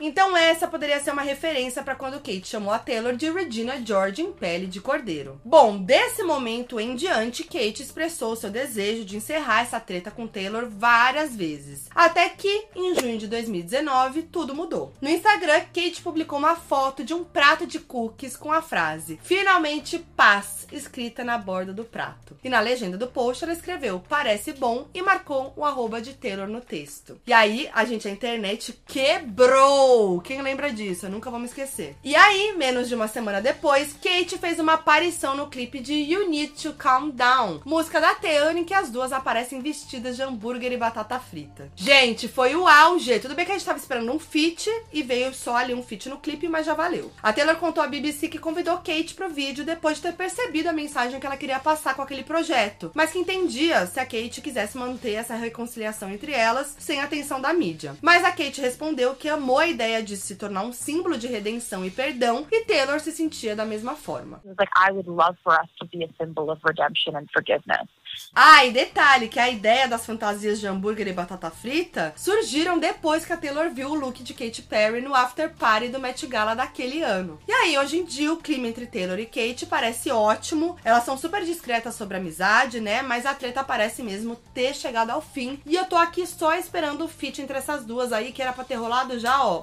Então 0.00 0.36
essa 0.36 0.66
poderia 0.66 0.98
ser 0.98 1.12
uma 1.12 1.22
referência 1.22 1.80
para 1.80 1.94
quando 1.94 2.14
Kate 2.14 2.46
chamou 2.46 2.72
a 2.72 2.78
Taylor 2.78 3.14
de 3.14 3.30
Regina 3.30 3.80
George 3.84 4.20
em 4.20 4.32
pele 4.32 4.66
de 4.66 4.80
cordeiro. 4.80 5.40
Bom, 5.44 5.78
desse 5.78 6.24
momento 6.24 6.80
em 6.80 6.96
diante, 6.96 7.44
Kate 7.44 7.82
expressou 7.82 8.34
seu 8.34 8.50
desejo 8.50 9.04
de 9.04 9.16
encerrar 9.16 9.62
essa 9.62 9.78
treta 9.78 10.10
com 10.10 10.26
Taylor 10.26 10.68
várias 10.68 11.36
vezes. 11.36 11.88
Até 11.94 12.28
que, 12.30 12.64
em 12.74 12.94
junho 12.96 13.16
de 13.16 13.28
2019, 13.28 14.22
tudo 14.22 14.56
mudou. 14.56 14.92
No 15.00 15.08
Instagram, 15.08 15.60
Kate 15.72 16.02
publicou 16.02 16.38
uma 16.38 16.56
foto 16.56 17.04
de 17.04 17.14
um 17.14 17.22
prato 17.22 17.66
de 17.66 17.78
cookies 17.78 18.36
com 18.36 18.50
a 18.50 18.60
frase: 18.60 19.20
Finalmente 19.22 20.00
paz 20.16 20.66
escrita 20.72 21.22
na 21.22 21.38
borda 21.38 21.72
do 21.72 21.84
prato. 21.84 22.36
E 22.42 22.48
na 22.48 22.60
legenda 22.60 22.96
do 22.96 23.06
post 23.06 23.44
ela 23.44 23.52
escreveu 23.52 24.02
parece 24.08 24.52
bom 24.52 24.88
e 24.92 25.02
marcou 25.02 25.52
o 25.56 25.64
arroba 25.64 26.00
de 26.00 26.14
Taylor 26.14 26.48
no 26.48 26.60
texto. 26.60 27.20
E 27.26 27.32
aí, 27.32 27.68
a 27.72 27.84
gente, 27.84 28.08
a 28.08 28.10
internet 28.10 28.79
quebrou! 28.86 30.20
Quem 30.20 30.42
lembra 30.42 30.72
disso? 30.72 31.06
Eu 31.06 31.10
nunca 31.10 31.30
vou 31.30 31.38
me 31.38 31.46
esquecer. 31.46 31.96
E 32.02 32.14
aí, 32.14 32.54
menos 32.56 32.88
de 32.88 32.94
uma 32.94 33.08
semana 33.08 33.40
depois, 33.40 33.92
Kate 33.94 34.38
fez 34.38 34.58
uma 34.58 34.74
aparição 34.74 35.36
no 35.36 35.48
clipe 35.48 35.80
de 35.80 35.94
You 35.94 36.28
Need 36.28 36.62
to 36.62 36.72
Calm 36.74 37.10
Down, 37.10 37.60
música 37.64 38.00
da 38.00 38.14
Taylor 38.14 38.56
em 38.56 38.64
que 38.64 38.74
as 38.74 38.90
duas 38.90 39.12
aparecem 39.12 39.60
vestidas 39.60 40.16
de 40.16 40.22
hambúrguer 40.22 40.72
e 40.72 40.76
batata 40.76 41.18
frita. 41.18 41.70
Gente, 41.76 42.28
foi 42.28 42.54
o 42.56 42.66
auge. 42.66 43.18
Tudo 43.20 43.34
bem 43.34 43.44
que 43.44 43.52
a 43.52 43.54
gente 43.54 43.66
tava 43.66 43.78
esperando 43.78 44.12
um 44.12 44.18
feat 44.18 44.68
e 44.92 45.02
veio 45.02 45.32
só 45.34 45.56
ali 45.56 45.74
um 45.74 45.82
feat 45.82 46.08
no 46.08 46.18
clipe, 46.18 46.48
mas 46.48 46.66
já 46.66 46.74
valeu. 46.74 47.10
A 47.22 47.32
Taylor 47.32 47.56
contou 47.56 47.82
à 47.82 47.86
BBC 47.86 48.28
que 48.28 48.38
convidou 48.38 48.76
Kate 48.78 49.14
pro 49.14 49.28
vídeo 49.28 49.64
depois 49.64 49.96
de 49.96 50.02
ter 50.02 50.12
percebido 50.12 50.68
a 50.68 50.72
mensagem 50.72 51.20
que 51.20 51.26
ela 51.26 51.36
queria 51.36 51.58
passar 51.58 51.94
com 51.94 52.02
aquele 52.02 52.22
projeto, 52.22 52.90
mas 52.94 53.10
que 53.10 53.18
entendia 53.18 53.86
se 53.86 54.00
a 54.00 54.04
Kate 54.04 54.40
quisesse 54.40 54.76
manter 54.76 55.12
essa 55.12 55.34
reconciliação 55.34 56.10
entre 56.10 56.32
elas 56.32 56.76
sem 56.78 57.00
a 57.00 57.04
atenção 57.04 57.40
da 57.40 57.52
mídia. 57.52 57.96
Mas 58.00 58.24
a 58.24 58.30
Kate 58.30 58.60
respondeu 58.70 59.14
que 59.16 59.28
amou 59.28 59.58
a 59.58 59.66
ideia 59.66 60.02
de 60.02 60.16
se 60.16 60.36
tornar 60.36 60.62
um 60.62 60.72
símbolo 60.72 61.18
de 61.18 61.26
redenção 61.26 61.84
e 61.84 61.90
perdão 61.90 62.46
e 62.50 62.64
Taylor 62.64 63.00
se 63.00 63.10
sentia 63.10 63.56
da 63.56 63.64
mesma 63.64 63.96
forma. 63.96 64.40
Like 64.44 64.72
I 64.76 64.92
would 64.92 65.08
love 65.08 65.36
for 65.42 65.52
us 65.52 65.68
to 65.78 65.86
be 65.86 66.04
a 66.04 66.08
symbol 66.16 66.50
of 66.50 66.60
redemption 66.64 67.16
and 67.16 67.26
forgiveness. 67.32 67.88
Ah, 68.32 68.64
e 68.64 68.70
detalhe 68.70 69.26
que 69.26 69.40
a 69.40 69.50
ideia 69.50 69.88
das 69.88 70.06
fantasias 70.06 70.60
de 70.60 70.66
hambúrguer 70.66 71.08
e 71.08 71.12
batata 71.12 71.50
frita 71.50 72.14
surgiram 72.16 72.78
depois 72.78 73.24
que 73.24 73.32
a 73.32 73.36
Taylor 73.36 73.70
viu 73.70 73.90
o 73.90 73.94
look 73.94 74.22
de 74.22 74.32
Katy 74.32 74.62
Perry 74.62 75.00
no 75.00 75.14
after 75.14 75.52
party 75.52 75.88
do 75.88 75.98
Met 75.98 76.24
Gala 76.28 76.54
daquele 76.54 77.02
ano. 77.02 77.40
E 77.48 77.52
aí, 77.52 77.76
hoje 77.76 77.98
em 77.98 78.04
dia, 78.04 78.32
o 78.32 78.36
clima 78.36 78.68
entre 78.68 78.86
Taylor 78.86 79.18
e 79.18 79.26
Kate 79.26 79.66
parece 79.66 80.12
ótimo. 80.12 80.76
Elas 80.84 81.04
são 81.04 81.18
super 81.18 81.44
discretas 81.44 81.96
sobre 81.96 82.18
amizade, 82.18 82.80
né? 82.80 83.02
Mas 83.02 83.26
a 83.26 83.34
treta 83.34 83.64
parece 83.64 84.00
mesmo 84.00 84.36
ter 84.54 84.76
chegado 84.76 85.10
ao 85.10 85.20
fim. 85.20 85.60
E 85.66 85.74
eu 85.74 85.86
tô 85.86 85.96
aqui 85.96 86.24
só 86.24 86.54
esperando 86.54 87.04
o 87.04 87.08
feat 87.08 87.42
entre 87.42 87.58
essas 87.58 87.84
duas 87.84 88.12
aí, 88.12 88.30
que 88.30 88.40
era 88.40 88.52
pra 88.52 88.62
ter 88.62 88.76
rolado 88.76 89.18
já, 89.18 89.44
ó 89.44 89.60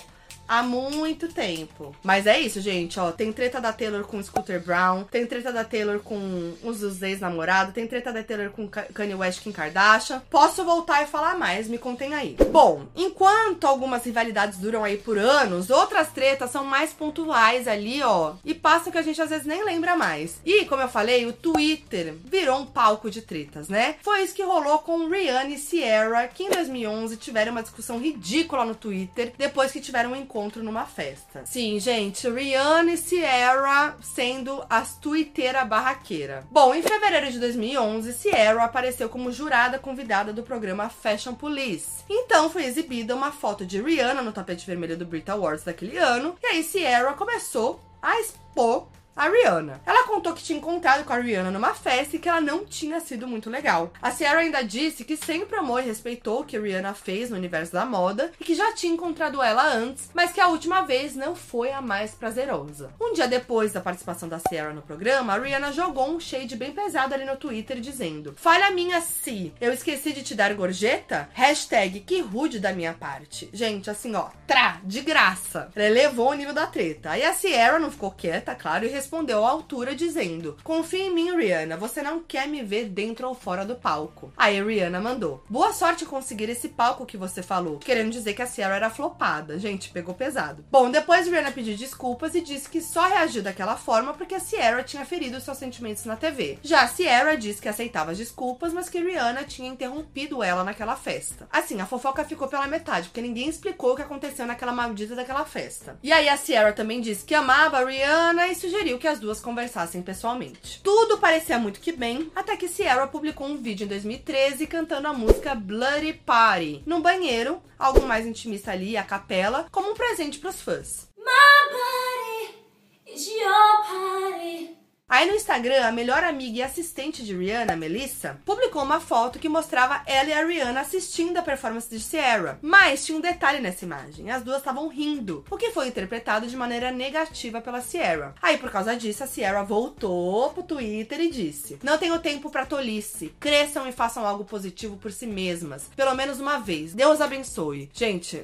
há 0.47 0.63
muito 0.63 1.27
tempo. 1.27 1.95
Mas 2.03 2.25
é 2.25 2.39
isso, 2.39 2.61
gente, 2.61 2.99
ó. 2.99 3.11
Tem 3.11 3.31
treta 3.33 3.59
da 3.59 3.73
Taylor 3.73 4.03
com 4.03 4.21
Scooter 4.21 4.63
Brown, 4.63 5.03
tem 5.03 5.25
treta 5.25 5.51
da 5.51 5.63
Taylor 5.63 5.99
com 5.99 6.53
os 6.63 6.79
dos 6.79 7.01
ex-namorados, 7.01 7.73
tem 7.73 7.87
treta 7.87 8.13
da 8.13 8.23
Taylor 8.23 8.49
com 8.51 8.67
Kanye 8.67 9.15
West 9.15 9.41
Kim 9.41 9.51
Kardashian. 9.51 10.21
Posso 10.29 10.63
voltar 10.63 11.03
e 11.03 11.07
falar 11.07 11.37
mais, 11.37 11.67
me 11.67 11.77
contem 11.77 12.13
aí. 12.13 12.37
Bom, 12.51 12.85
enquanto 12.95 13.65
algumas 13.65 14.03
rivalidades 14.05 14.57
duram 14.57 14.83
aí 14.83 14.97
por 14.97 15.17
anos, 15.17 15.69
outras 15.69 16.09
tretas 16.09 16.51
são 16.51 16.63
mais 16.63 16.93
pontuais 16.93 17.67
ali, 17.67 18.01
ó, 18.01 18.35
e 18.45 18.53
passam 18.53 18.91
que 18.91 18.97
a 18.97 19.01
gente 19.01 19.21
às 19.21 19.29
vezes 19.29 19.45
nem 19.45 19.63
lembra 19.63 19.95
mais. 19.95 20.39
E, 20.45 20.65
como 20.65 20.81
eu 20.81 20.89
falei, 20.89 21.25
o 21.25 21.33
Twitter 21.33 22.15
virou 22.23 22.59
um 22.59 22.65
palco 22.65 23.09
de 23.09 23.21
tretas, 23.21 23.67
né? 23.67 23.95
Foi 24.01 24.21
isso 24.21 24.33
que 24.33 24.43
rolou 24.43 24.79
com 24.79 25.07
Rihanna 25.09 25.49
e 25.49 25.57
Sierra, 25.57 26.27
que 26.27 26.43
em 26.43 26.49
2011 26.49 27.17
tiveram 27.17 27.51
uma 27.51 27.63
discussão 27.63 27.99
ridícula 27.99 28.65
no 28.65 28.75
Twitter, 28.75 29.33
depois 29.37 29.71
que 29.71 29.81
tiveram 29.81 30.11
um 30.11 30.15
encontro 30.15 30.36
encontro 30.37 30.63
numa 30.63 30.85
festa. 30.85 31.41
Sim, 31.45 31.79
gente, 31.79 32.29
Rihanna 32.29 32.91
e 32.91 32.97
Sierra 32.97 33.97
sendo 33.99 34.63
as 34.69 34.95
tuiteira 34.95 35.65
barraqueira. 35.65 36.45
Bom, 36.51 36.75
em 36.75 36.83
fevereiro 36.83 37.31
de 37.31 37.39
2011, 37.39 38.13
Sierra 38.13 38.63
apareceu 38.63 39.09
como 39.09 39.31
jurada 39.31 39.79
convidada 39.79 40.31
do 40.31 40.43
programa 40.43 40.89
Fashion 40.89 41.33
Police. 41.33 42.03
Então 42.07 42.51
foi 42.51 42.65
exibida 42.65 43.15
uma 43.15 43.31
foto 43.31 43.65
de 43.65 43.81
Rihanna 43.81 44.21
no 44.21 44.31
tapete 44.31 44.67
vermelho 44.67 44.95
do 44.95 45.07
Brit 45.07 45.29
Awards 45.31 45.63
daquele 45.63 45.97
ano, 45.97 46.35
e 46.43 46.45
aí 46.45 46.63
Sierra 46.63 47.13
começou 47.13 47.79
a 47.99 48.21
expor 48.21 48.87
a 49.17 49.27
Rihanna. 49.27 49.81
Ela 49.85 50.07
contou 50.07 50.33
que 50.33 50.43
tinha 50.43 50.59
encontrado 50.59 51.03
com 51.03 51.11
a 51.11 51.17
Rihanna 51.17 51.49
numa 51.49 51.73
festa 51.73 52.15
e 52.15 52.19
que 52.19 52.29
ela 52.29 52.39
não 52.39 52.63
tinha 52.63 52.99
sido 52.99 53.27
muito 53.27 53.49
legal. 53.49 53.91
A 53.99 54.11
Ciara 54.11 54.39
ainda 54.39 54.61
disse 54.61 55.03
que 55.03 55.17
sempre 55.17 55.57
amou 55.57 55.79
e 55.79 55.83
respeitou 55.85 56.41
o 56.41 56.45
que 56.45 56.55
a 56.55 56.61
Rihanna 56.61 56.93
fez 56.93 57.31
no 57.31 57.35
universo 57.35 57.73
da 57.73 57.85
moda 57.85 58.31
e 58.39 58.43
que 58.43 58.53
já 58.53 58.71
tinha 58.73 58.93
encontrado 58.93 59.41
ela 59.41 59.73
antes, 59.73 60.11
mas 60.13 60.31
que 60.31 60.39
a 60.39 60.47
última 60.47 60.81
vez 60.81 61.15
não 61.15 61.35
foi 61.35 61.71
a 61.71 61.81
mais 61.81 62.11
prazerosa. 62.11 62.91
Um 63.01 63.13
dia 63.13 63.27
depois 63.27 63.73
da 63.73 63.81
participação 63.81 64.29
da 64.29 64.39
Ciara 64.39 64.73
no 64.73 64.83
programa, 64.83 65.33
a 65.33 65.39
Rihanna 65.39 65.71
jogou 65.71 66.09
um 66.09 66.19
shade 66.19 66.55
bem 66.55 66.71
pesado 66.71 67.15
ali 67.15 67.25
no 67.25 67.37
Twitter 67.37 67.79
dizendo: 67.79 68.35
Falha 68.37 68.69
minha 68.69 69.01
se 69.01 69.51
eu 69.59 69.73
esqueci 69.73 70.13
de 70.13 70.21
te 70.21 70.35
dar 70.35 70.53
gorjeta? 70.53 71.27
Hashtag 71.33 72.01
que 72.01 72.21
rude 72.21 72.59
da 72.59 72.71
minha 72.71 72.93
parte. 72.93 73.49
Gente, 73.51 73.89
assim 73.89 74.13
ó, 74.13 74.29
trá, 74.45 74.79
de 74.83 75.01
graça. 75.01 75.71
Ela 75.75 75.87
elevou 75.87 76.29
o 76.29 76.33
nível 76.33 76.53
da 76.53 76.67
treta. 76.67 77.11
Aí 77.11 77.23
a 77.23 77.33
Ciara 77.33 77.79
não 77.79 77.89
ficou 77.89 78.11
quieta, 78.11 78.53
claro, 78.53 78.85
e 78.85 78.87
respondeu 79.07 79.45
à 79.45 79.49
altura 79.49 79.95
dizendo: 79.95 80.57
Confia 80.65 81.05
em 81.05 81.13
mim, 81.13 81.33
Rihanna, 81.33 81.77
você 81.77 82.01
não 82.01 82.19
quer 82.19 82.45
me 82.45 82.61
ver 82.61 82.89
dentro 82.89 83.29
ou 83.29 83.33
fora 83.33 83.65
do 83.65 83.75
palco. 83.75 84.33
Aí 84.35 84.61
Rihanna 84.61 84.99
mandou: 84.99 85.41
Boa 85.49 85.71
sorte 85.71 86.05
conseguir 86.05 86.49
esse 86.49 86.67
palco 86.67 87.05
que 87.05 87.15
você 87.15 87.41
falou, 87.41 87.79
querendo 87.79 88.11
dizer 88.11 88.33
que 88.33 88.41
a 88.41 88.45
Sierra 88.45 88.75
era 88.75 88.89
flopada. 88.89 89.57
Gente, 89.57 89.91
pegou 89.91 90.13
pesado. 90.13 90.65
Bom, 90.69 90.91
depois 90.91 91.25
Rihanna 91.25 91.53
pediu 91.53 91.77
desculpas 91.77 92.35
e 92.35 92.41
disse 92.41 92.69
que 92.69 92.81
só 92.81 93.07
reagiu 93.07 93.41
daquela 93.41 93.77
forma 93.77 94.13
porque 94.13 94.35
a 94.35 94.41
Sierra 94.41 94.83
tinha 94.83 95.05
ferido 95.05 95.39
seus 95.39 95.57
sentimentos 95.57 96.03
na 96.03 96.17
TV. 96.17 96.59
Já 96.61 96.81
a 96.81 96.87
Sierra 96.89 97.35
disse 97.35 97.61
que 97.61 97.69
aceitava 97.69 98.11
as 98.11 98.17
desculpas, 98.17 98.73
mas 98.73 98.89
que 98.89 99.01
Rihanna 99.01 99.45
tinha 99.45 99.69
interrompido 99.69 100.43
ela 100.43 100.65
naquela 100.65 100.97
festa. 100.97 101.47
Assim, 101.49 101.79
a 101.79 101.85
fofoca 101.85 102.25
ficou 102.25 102.49
pela 102.49 102.67
metade, 102.67 103.07
porque 103.07 103.21
ninguém 103.21 103.47
explicou 103.47 103.93
o 103.93 103.95
que 103.95 104.01
aconteceu 104.01 104.45
naquela 104.45 104.73
maldita 104.73 105.15
daquela 105.15 105.45
festa. 105.45 105.97
E 106.03 106.11
aí 106.11 106.27
a 106.27 106.35
Sierra 106.35 106.73
também 106.73 106.99
disse 106.99 107.23
que 107.23 107.33
amava 107.33 107.77
a 107.77 107.85
Rihanna 107.85 108.49
e 108.49 108.55
sugeriu 108.55 108.96
que 108.97 109.07
as 109.07 109.19
duas 109.19 109.39
conversassem 109.39 110.01
pessoalmente. 110.01 110.81
Tudo 110.83 111.17
parecia 111.17 111.59
muito 111.59 111.79
que 111.79 111.91
bem, 111.91 112.31
até 112.35 112.55
que 112.55 112.67
Sierra 112.67 113.07
publicou 113.07 113.47
um 113.47 113.57
vídeo 113.57 113.85
em 113.85 113.87
2013 113.87 114.67
cantando 114.67 115.07
a 115.07 115.13
música 115.13 115.55
Bloody 115.55 116.13
Party 116.13 116.83
num 116.85 117.01
banheiro, 117.01 117.61
algo 117.77 118.05
mais 118.05 118.25
intimista 118.25 118.71
ali, 118.71 118.97
a 118.97 119.03
capela, 119.03 119.67
como 119.71 119.91
um 119.91 119.95
presente 119.95 120.39
para 120.39 120.49
os 120.49 120.61
fãs. 120.61 121.07
My 121.17 121.25
body 121.71 123.13
is 123.13 123.27
your 123.27 123.83
party. 123.85 124.76
Aí 125.09 125.25
no 125.25 125.35
Instagram, 125.37 125.85
a 125.85 125.91
melhor 125.91 126.21
amiga 126.21 126.57
e 126.57 126.61
assistente 126.61 127.23
de 127.23 127.33
Rihanna, 127.33 127.77
Melissa, 127.77 128.41
publicou 128.43 128.83
uma 128.83 128.99
foto 128.99 129.39
que 129.39 129.47
mostrava 129.47 130.01
ela 130.05 130.27
e 130.27 130.33
a 130.33 130.45
Rihanna 130.45 130.81
assistindo 130.81 131.37
a 131.37 131.41
performance 131.41 131.89
de 131.89 131.97
Sierra. 131.97 132.59
Mas 132.61 133.05
tinha 133.05 133.17
um 133.17 133.21
detalhe 133.21 133.61
nessa 133.61 133.85
imagem: 133.85 134.29
as 134.29 134.43
duas 134.43 134.57
estavam 134.57 134.89
rindo, 134.89 135.45
o 135.49 135.55
que 135.55 135.71
foi 135.71 135.87
interpretado 135.87 136.45
de 136.45 136.57
maneira 136.57 136.91
negativa 136.91 137.61
pela 137.61 137.79
Sierra. 137.79 138.35
Aí, 138.41 138.57
por 138.57 138.69
causa 138.69 138.97
disso, 138.97 139.23
a 139.23 139.27
Sierra 139.27 139.63
voltou 139.63 140.49
pro 140.49 140.61
Twitter 140.61 141.21
e 141.21 141.31
disse: 141.31 141.79
Não 141.81 141.97
tenho 141.97 142.19
tempo 142.19 142.49
para 142.49 142.65
tolice. 142.65 143.33
Cresçam 143.39 143.87
e 143.87 143.93
façam 143.93 144.27
algo 144.27 144.43
positivo 144.43 144.97
por 144.97 145.13
si 145.13 145.25
mesmas. 145.25 145.89
Pelo 145.95 146.13
menos 146.15 146.41
uma 146.41 146.59
vez. 146.59 146.93
Deus 146.93 147.21
abençoe. 147.21 147.89
Gente, 147.93 148.43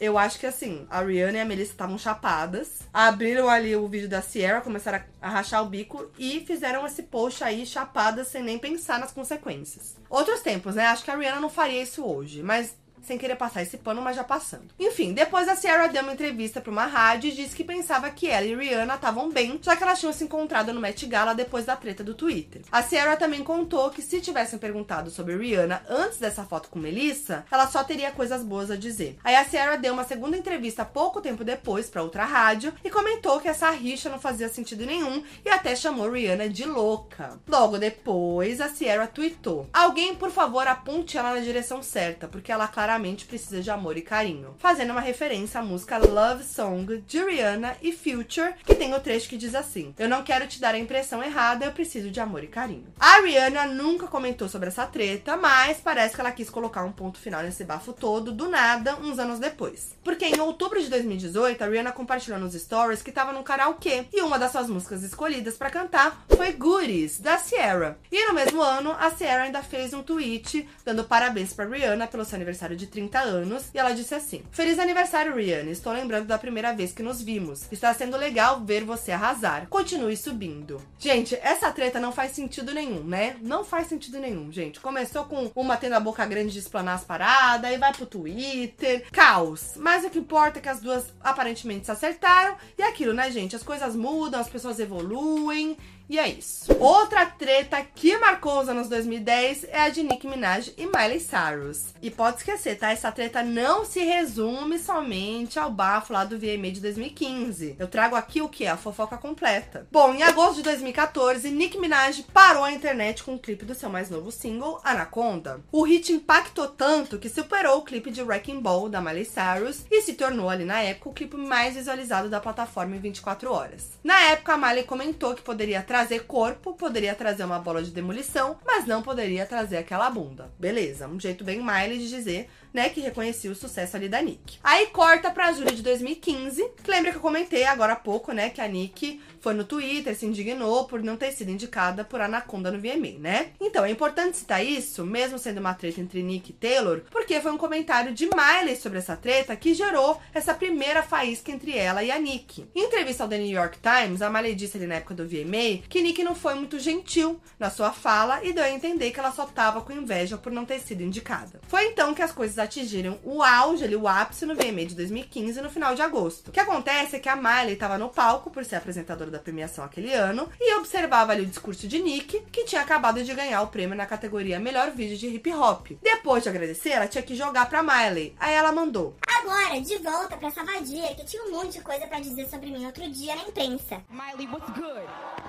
eu 0.00 0.16
acho 0.16 0.38
que 0.38 0.46
assim, 0.46 0.86
a 0.88 1.02
Rihanna 1.02 1.38
e 1.38 1.40
a 1.42 1.44
Melissa 1.44 1.72
estavam 1.72 1.98
chapadas, 1.98 2.80
abriram 2.92 3.48
ali 3.50 3.76
o 3.76 3.86
vídeo 3.86 4.08
da 4.08 4.22
Sierra, 4.22 4.62
começaram 4.62 5.02
a, 5.20 5.28
rachar 5.28 5.62
o 5.62 5.68
bico 5.68 6.10
e 6.18 6.40
fizeram 6.40 6.86
esse 6.86 7.02
post 7.02 7.44
aí 7.44 7.66
chapadas 7.66 8.28
sem 8.28 8.42
nem 8.42 8.58
pensar 8.58 8.98
nas 8.98 9.12
consequências. 9.12 9.96
Outros 10.08 10.40
tempos, 10.40 10.74
né? 10.74 10.86
Acho 10.86 11.04
que 11.04 11.10
a 11.10 11.16
Rihanna 11.16 11.40
não 11.40 11.50
faria 11.50 11.82
isso 11.82 12.04
hoje, 12.04 12.42
mas 12.42 12.74
sem 13.02 13.18
querer 13.18 13.36
passar 13.36 13.62
esse 13.62 13.78
pano, 13.78 14.02
mas 14.02 14.16
já 14.16 14.24
passando. 14.24 14.68
Enfim, 14.78 15.12
depois 15.12 15.48
a 15.48 15.56
Sierra 15.56 15.86
deu 15.88 16.02
uma 16.02 16.12
entrevista 16.12 16.60
para 16.60 16.70
uma 16.70 16.86
rádio 16.86 17.30
e 17.30 17.34
disse 17.34 17.54
que 17.56 17.64
pensava 17.64 18.10
que 18.10 18.28
ela 18.28 18.46
e 18.46 18.54
Rihanna 18.54 18.94
estavam 18.94 19.30
bem, 19.30 19.58
já 19.62 19.76
que 19.76 19.82
elas 19.82 19.98
tinham 19.98 20.12
se 20.12 20.24
encontrado 20.24 20.72
no 20.72 20.80
Met 20.80 21.06
Gala 21.06 21.34
depois 21.34 21.64
da 21.64 21.76
treta 21.76 22.04
do 22.04 22.14
Twitter. 22.14 22.62
A 22.70 22.82
Sierra 22.82 23.16
também 23.16 23.42
contou 23.42 23.90
que 23.90 24.02
se 24.02 24.20
tivessem 24.20 24.58
perguntado 24.58 25.10
sobre 25.10 25.36
Rihanna 25.36 25.82
antes 25.88 26.18
dessa 26.18 26.44
foto 26.44 26.68
com 26.68 26.78
Melissa, 26.78 27.44
ela 27.50 27.66
só 27.66 27.82
teria 27.84 28.10
coisas 28.10 28.42
boas 28.42 28.70
a 28.70 28.76
dizer. 28.76 29.18
Aí 29.24 29.34
a 29.34 29.44
Sierra 29.44 29.76
deu 29.76 29.92
uma 29.92 30.04
segunda 30.04 30.36
entrevista 30.36 30.84
pouco 30.84 31.20
tempo 31.20 31.44
depois 31.44 31.88
para 31.88 32.02
outra 32.02 32.24
rádio 32.24 32.72
e 32.84 32.90
comentou 32.90 33.40
que 33.40 33.48
essa 33.48 33.70
rixa 33.70 34.10
não 34.10 34.20
fazia 34.20 34.48
sentido 34.48 34.86
nenhum 34.86 35.22
e 35.44 35.48
até 35.48 35.74
chamou 35.74 36.10
Rihanna 36.10 36.48
de 36.48 36.64
louca. 36.64 37.38
Logo 37.46 37.78
depois, 37.78 38.60
a 38.60 38.68
Sierra 38.68 39.06
tweetou: 39.06 39.68
Alguém, 39.72 40.14
por 40.14 40.30
favor, 40.30 40.66
aponte 40.66 41.16
ela 41.16 41.34
na 41.34 41.40
direção 41.40 41.82
certa, 41.82 42.28
porque 42.28 42.52
ela 42.52 42.68
claramente 42.68 42.89
precisa 43.26 43.60
de 43.60 43.70
amor 43.70 43.96
e 43.96 44.02
carinho, 44.02 44.54
fazendo 44.58 44.90
uma 44.90 45.00
referência 45.00 45.60
à 45.60 45.62
música 45.62 45.98
Love 45.98 46.42
Song 46.42 47.04
de 47.06 47.22
Rihanna 47.22 47.76
e 47.80 47.92
Future, 47.92 48.54
que 48.64 48.74
tem 48.74 48.92
o 48.94 49.00
trecho 49.00 49.28
que 49.28 49.36
diz 49.36 49.54
assim: 49.54 49.94
Eu 49.98 50.08
não 50.08 50.24
quero 50.24 50.46
te 50.46 50.60
dar 50.60 50.74
a 50.74 50.78
impressão 50.78 51.22
errada, 51.22 51.64
eu 51.64 51.72
preciso 51.72 52.10
de 52.10 52.18
amor 52.18 52.42
e 52.42 52.48
carinho. 52.48 52.92
A 52.98 53.20
Rihanna 53.20 53.66
nunca 53.66 54.06
comentou 54.06 54.48
sobre 54.48 54.68
essa 54.68 54.86
treta, 54.86 55.36
mas 55.36 55.78
parece 55.78 56.14
que 56.14 56.20
ela 56.20 56.32
quis 56.32 56.50
colocar 56.50 56.82
um 56.82 56.92
ponto 56.92 57.18
final 57.18 57.42
nesse 57.42 57.64
bafo 57.64 57.92
todo 57.92 58.32
do 58.32 58.48
nada, 58.48 58.96
uns 58.96 59.18
anos 59.18 59.38
depois. 59.38 59.96
Porque 60.02 60.26
em 60.26 60.40
outubro 60.40 60.82
de 60.82 60.88
2018, 60.88 61.62
a 61.62 61.66
Rihanna 61.68 61.92
compartilhou 61.92 62.40
nos 62.40 62.54
stories 62.54 63.02
que 63.02 63.10
estava 63.10 63.32
no 63.32 63.44
karaokê 63.44 64.06
e 64.12 64.22
uma 64.22 64.38
das 64.38 64.52
suas 64.52 64.68
músicas 64.68 65.02
escolhidas 65.02 65.56
para 65.56 65.70
cantar 65.70 66.24
foi 66.28 66.52
Goodies, 66.52 67.20
da 67.20 67.38
Sierra. 67.38 67.98
E 68.10 68.26
no 68.26 68.34
mesmo 68.34 68.62
ano, 68.62 68.96
a 68.98 69.10
Sierra 69.10 69.44
ainda 69.44 69.62
fez 69.62 69.92
um 69.92 70.02
tweet 70.02 70.68
dando 70.84 71.04
parabéns 71.04 71.52
para 71.52 71.68
Rihanna 71.68 72.06
pelo 72.06 72.24
seu 72.24 72.36
aniversário 72.36 72.79
de 72.80 72.86
30 72.86 73.20
anos, 73.20 73.70
e 73.74 73.78
ela 73.78 73.92
disse 73.92 74.14
assim: 74.14 74.42
Feliz 74.50 74.78
aniversário, 74.78 75.36
Rihanna. 75.36 75.70
Estou 75.70 75.92
lembrando 75.92 76.26
da 76.26 76.38
primeira 76.38 76.72
vez 76.72 76.92
que 76.92 77.02
nos 77.02 77.20
vimos. 77.20 77.70
Está 77.70 77.92
sendo 77.94 78.16
legal 78.16 78.60
ver 78.64 78.84
você 78.84 79.12
arrasar. 79.12 79.66
Continue 79.68 80.16
subindo. 80.16 80.80
Gente, 80.98 81.34
essa 81.42 81.70
treta 81.70 82.00
não 82.00 82.12
faz 82.12 82.32
sentido 82.32 82.72
nenhum, 82.72 83.04
né? 83.04 83.36
Não 83.42 83.64
faz 83.64 83.86
sentido 83.88 84.18
nenhum, 84.18 84.50
gente. 84.50 84.80
Começou 84.80 85.24
com 85.24 85.50
uma 85.54 85.76
tendo 85.76 85.94
a 85.94 86.00
boca 86.00 86.24
grande 86.24 86.52
de 86.52 86.58
explanar 86.58 86.94
as 86.94 87.04
paradas, 87.04 87.70
aí 87.70 87.78
vai 87.78 87.92
pro 87.92 88.06
Twitter. 88.06 89.06
Caos. 89.12 89.74
Mas 89.76 90.04
o 90.04 90.10
que 90.10 90.18
importa 90.18 90.58
é 90.58 90.62
que 90.62 90.68
as 90.68 90.80
duas 90.80 91.12
aparentemente 91.22 91.84
se 91.84 91.92
acertaram. 91.92 92.56
E 92.78 92.82
é 92.82 92.88
aquilo, 92.88 93.12
né, 93.12 93.30
gente? 93.30 93.54
As 93.54 93.62
coisas 93.62 93.94
mudam, 93.94 94.40
as 94.40 94.48
pessoas 94.48 94.80
evoluem. 94.80 95.76
E 96.10 96.18
é 96.18 96.28
isso. 96.28 96.76
Outra 96.80 97.24
treta 97.24 97.80
que 97.94 98.18
marcou 98.18 98.60
os 98.60 98.68
anos 98.68 98.88
2010 98.88 99.66
é 99.70 99.82
a 99.82 99.88
de 99.90 100.02
Nicki 100.02 100.26
Minaj 100.26 100.74
e 100.76 100.84
Miley 100.84 101.20
Cyrus. 101.20 101.94
E 102.02 102.10
pode 102.10 102.38
esquecer, 102.38 102.76
tá? 102.76 102.90
Essa 102.90 103.12
treta 103.12 103.44
não 103.44 103.84
se 103.84 104.00
resume 104.00 104.76
somente 104.80 105.56
ao 105.56 105.70
bafo 105.70 106.12
lá 106.12 106.24
do 106.24 106.36
VMA 106.36 106.72
de 106.72 106.80
2015. 106.80 107.76
Eu 107.78 107.86
trago 107.86 108.16
aqui 108.16 108.42
o 108.42 108.48
que? 108.48 108.66
A 108.66 108.76
fofoca 108.76 109.16
completa. 109.16 109.86
Bom, 109.92 110.12
em 110.12 110.24
agosto 110.24 110.56
de 110.56 110.62
2014, 110.64 111.48
Nicki 111.48 111.78
Minaj 111.78 112.24
parou 112.34 112.64
a 112.64 112.72
internet 112.72 113.22
com 113.22 113.36
o 113.36 113.38
clipe 113.38 113.64
do 113.64 113.76
seu 113.76 113.88
mais 113.88 114.10
novo 114.10 114.32
single, 114.32 114.80
Anaconda. 114.82 115.60
O 115.70 115.84
hit 115.84 116.12
impactou 116.12 116.66
tanto 116.66 117.20
que 117.20 117.28
superou 117.28 117.78
o 117.78 117.84
clipe 117.84 118.10
de 118.10 118.20
Wrecking 118.20 118.58
Ball 118.58 118.88
da 118.88 119.00
Miley 119.00 119.24
Cyrus 119.24 119.84
e 119.88 120.02
se 120.02 120.14
tornou 120.14 120.50
ali 120.50 120.64
na 120.64 120.80
época 120.80 121.10
o 121.10 121.14
clipe 121.14 121.36
mais 121.36 121.76
visualizado 121.76 122.28
da 122.28 122.40
plataforma 122.40 122.96
em 122.96 122.98
24 122.98 123.52
horas. 123.52 123.90
Na 124.02 124.20
época, 124.22 124.54
a 124.54 124.58
Miley 124.58 124.82
comentou 124.82 125.36
que 125.36 125.42
poderia 125.42 125.80
trazer 125.80 125.99
trazer 126.00 126.20
corpo, 126.20 126.72
poderia 126.72 127.14
trazer 127.14 127.44
uma 127.44 127.58
bola 127.58 127.82
de 127.82 127.90
demolição, 127.90 128.56
mas 128.64 128.86
não 128.86 129.02
poderia 129.02 129.44
trazer 129.44 129.76
aquela 129.76 130.08
bunda. 130.08 130.50
Beleza, 130.58 131.06
um 131.06 131.20
jeito 131.20 131.44
bem 131.44 131.60
Miley 131.60 131.98
de 131.98 132.08
dizer 132.08 132.48
né, 132.72 132.88
que 132.88 133.00
reconhecia 133.00 133.50
o 133.50 133.54
sucesso 133.54 133.96
ali 133.96 134.08
da 134.08 134.22
Nick. 134.22 134.58
Aí 134.62 134.86
corta 134.86 135.30
pra 135.30 135.52
julho 135.52 135.72
de 135.72 135.82
2015, 135.82 136.70
que 136.82 136.90
lembra 136.90 137.10
que 137.10 137.16
eu 137.16 137.22
comentei 137.22 137.64
agora 137.64 137.94
há 137.94 137.96
pouco, 137.96 138.32
né, 138.32 138.48
que 138.50 138.60
a 138.60 138.68
Nick 138.68 139.20
foi 139.40 139.54
no 139.54 139.64
Twitter, 139.64 140.14
se 140.14 140.26
indignou 140.26 140.84
por 140.84 141.02
não 141.02 141.16
ter 141.16 141.32
sido 141.32 141.50
indicada 141.50 142.04
por 142.04 142.20
Anaconda 142.20 142.70
no 142.70 142.78
VMA, 142.78 143.18
né? 143.18 143.48
Então, 143.58 143.84
é 143.84 143.90
importante 143.90 144.36
citar 144.36 144.64
isso, 144.64 145.04
mesmo 145.04 145.38
sendo 145.38 145.58
uma 145.58 145.72
treta 145.72 146.00
entre 146.00 146.22
Nick 146.22 146.50
e 146.50 146.52
Taylor, 146.52 147.02
porque 147.10 147.40
foi 147.40 147.50
um 147.50 147.56
comentário 147.56 148.12
de 148.12 148.26
Miley 148.26 148.76
sobre 148.76 148.98
essa 148.98 149.16
treta 149.16 149.56
que 149.56 149.72
gerou 149.72 150.20
essa 150.34 150.52
primeira 150.52 151.02
faísca 151.02 151.50
entre 151.50 151.76
ela 151.76 152.04
e 152.04 152.10
a 152.10 152.18
Nick. 152.18 152.66
Em 152.74 152.84
entrevista 152.84 153.22
ao 153.22 153.28
The 153.30 153.38
New 153.38 153.50
York 153.50 153.78
Times, 153.78 154.20
a 154.20 154.28
Miley 154.28 154.54
disse 154.54 154.76
ali 154.76 154.86
na 154.86 154.96
época 154.96 155.14
do 155.14 155.26
VMA 155.26 155.82
que 155.90 156.00
Nick 156.00 156.22
não 156.22 156.36
foi 156.36 156.54
muito 156.54 156.78
gentil 156.78 157.40
na 157.58 157.68
sua 157.68 157.90
fala 157.90 158.42
e 158.44 158.52
deu 158.52 158.62
a 158.62 158.70
entender 158.70 159.10
que 159.10 159.18
ela 159.18 159.32
só 159.32 159.44
tava 159.44 159.80
com 159.80 159.92
inveja 159.92 160.38
por 160.38 160.52
não 160.52 160.64
ter 160.64 160.78
sido 160.78 161.02
indicada. 161.02 161.60
Foi 161.66 161.86
então 161.86 162.14
que 162.14 162.22
as 162.22 162.30
coisas 162.30 162.58
atingiram 162.58 163.18
o 163.24 163.42
auge, 163.42 163.84
ali, 163.84 163.96
o 163.96 164.06
ápice 164.06 164.46
no 164.46 164.54
VMA 164.54 164.86
de 164.86 164.94
2015, 164.94 165.60
no 165.60 165.68
final 165.68 165.94
de 165.96 166.00
agosto. 166.00 166.48
O 166.48 166.52
que 166.52 166.60
acontece 166.60 167.16
é 167.16 167.18
que 167.18 167.28
a 167.28 167.34
Miley 167.34 167.74
estava 167.74 167.98
no 167.98 168.08
palco 168.08 168.50
por 168.50 168.64
ser 168.64 168.76
apresentadora 168.76 169.32
da 169.32 169.40
premiação 169.40 169.84
aquele 169.84 170.14
ano 170.14 170.48
e 170.60 170.74
observava 170.76 171.32
ali 171.32 171.42
o 171.42 171.46
discurso 171.46 171.88
de 171.88 171.98
Nick, 171.98 172.40
que 172.52 172.64
tinha 172.64 172.80
acabado 172.80 173.22
de 173.24 173.34
ganhar 173.34 173.60
o 173.62 173.66
prêmio 173.66 173.96
na 173.96 174.06
categoria 174.06 174.60
Melhor 174.60 174.92
Vídeo 174.92 175.18
de 175.18 175.26
Hip 175.26 175.52
Hop. 175.52 175.88
Depois 176.00 176.44
de 176.44 176.48
agradecer, 176.48 176.90
ela 176.90 177.08
tinha 177.08 177.22
que 177.22 177.34
jogar 177.34 177.68
pra 177.68 177.82
Miley. 177.82 178.36
Aí 178.38 178.54
ela 178.54 178.70
mandou: 178.70 179.16
Agora, 179.26 179.80
de 179.80 179.96
volta 179.96 180.36
pra 180.36 180.48
essa 180.48 180.62
vadia 180.62 181.14
que 181.16 181.24
tinha 181.24 181.42
um 181.44 181.50
monte 181.50 181.78
de 181.78 181.80
coisa 181.80 182.06
para 182.06 182.20
dizer 182.20 182.48
sobre 182.48 182.70
mim 182.70 182.86
outro 182.86 183.08
dia 183.10 183.34
na 183.34 183.42
imprensa. 183.42 184.00
Miley, 184.08 184.46
what's 184.46 184.68
good? 184.74 185.39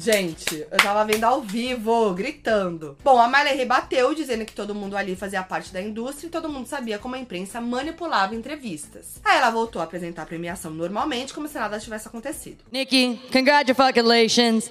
Gente, 0.00 0.66
eu 0.70 0.78
tava 0.78 1.04
vendo 1.04 1.24
ao 1.24 1.42
vivo, 1.42 2.14
gritando. 2.14 2.96
Bom, 3.04 3.20
a 3.20 3.28
Miley 3.28 3.54
rebateu, 3.54 4.14
dizendo 4.14 4.46
que 4.46 4.52
todo 4.54 4.74
mundo 4.74 4.96
ali 4.96 5.14
fazia 5.14 5.42
parte 5.42 5.74
da 5.74 5.82
indústria 5.82 6.26
e 6.26 6.30
todo 6.30 6.48
mundo 6.48 6.66
sabia 6.66 6.98
como 6.98 7.16
a 7.16 7.18
imprensa 7.18 7.60
manipulava 7.60 8.34
entrevistas. 8.34 9.20
Aí 9.22 9.36
ela 9.36 9.50
voltou 9.50 9.82
a 9.82 9.84
apresentar 9.84 10.22
a 10.22 10.26
premiação 10.26 10.70
normalmente, 10.70 11.34
como 11.34 11.46
se 11.46 11.58
nada 11.58 11.78
tivesse 11.78 12.08
acontecido. 12.08 12.64
Nikki, 12.72 13.20
congratulations. 13.30 14.70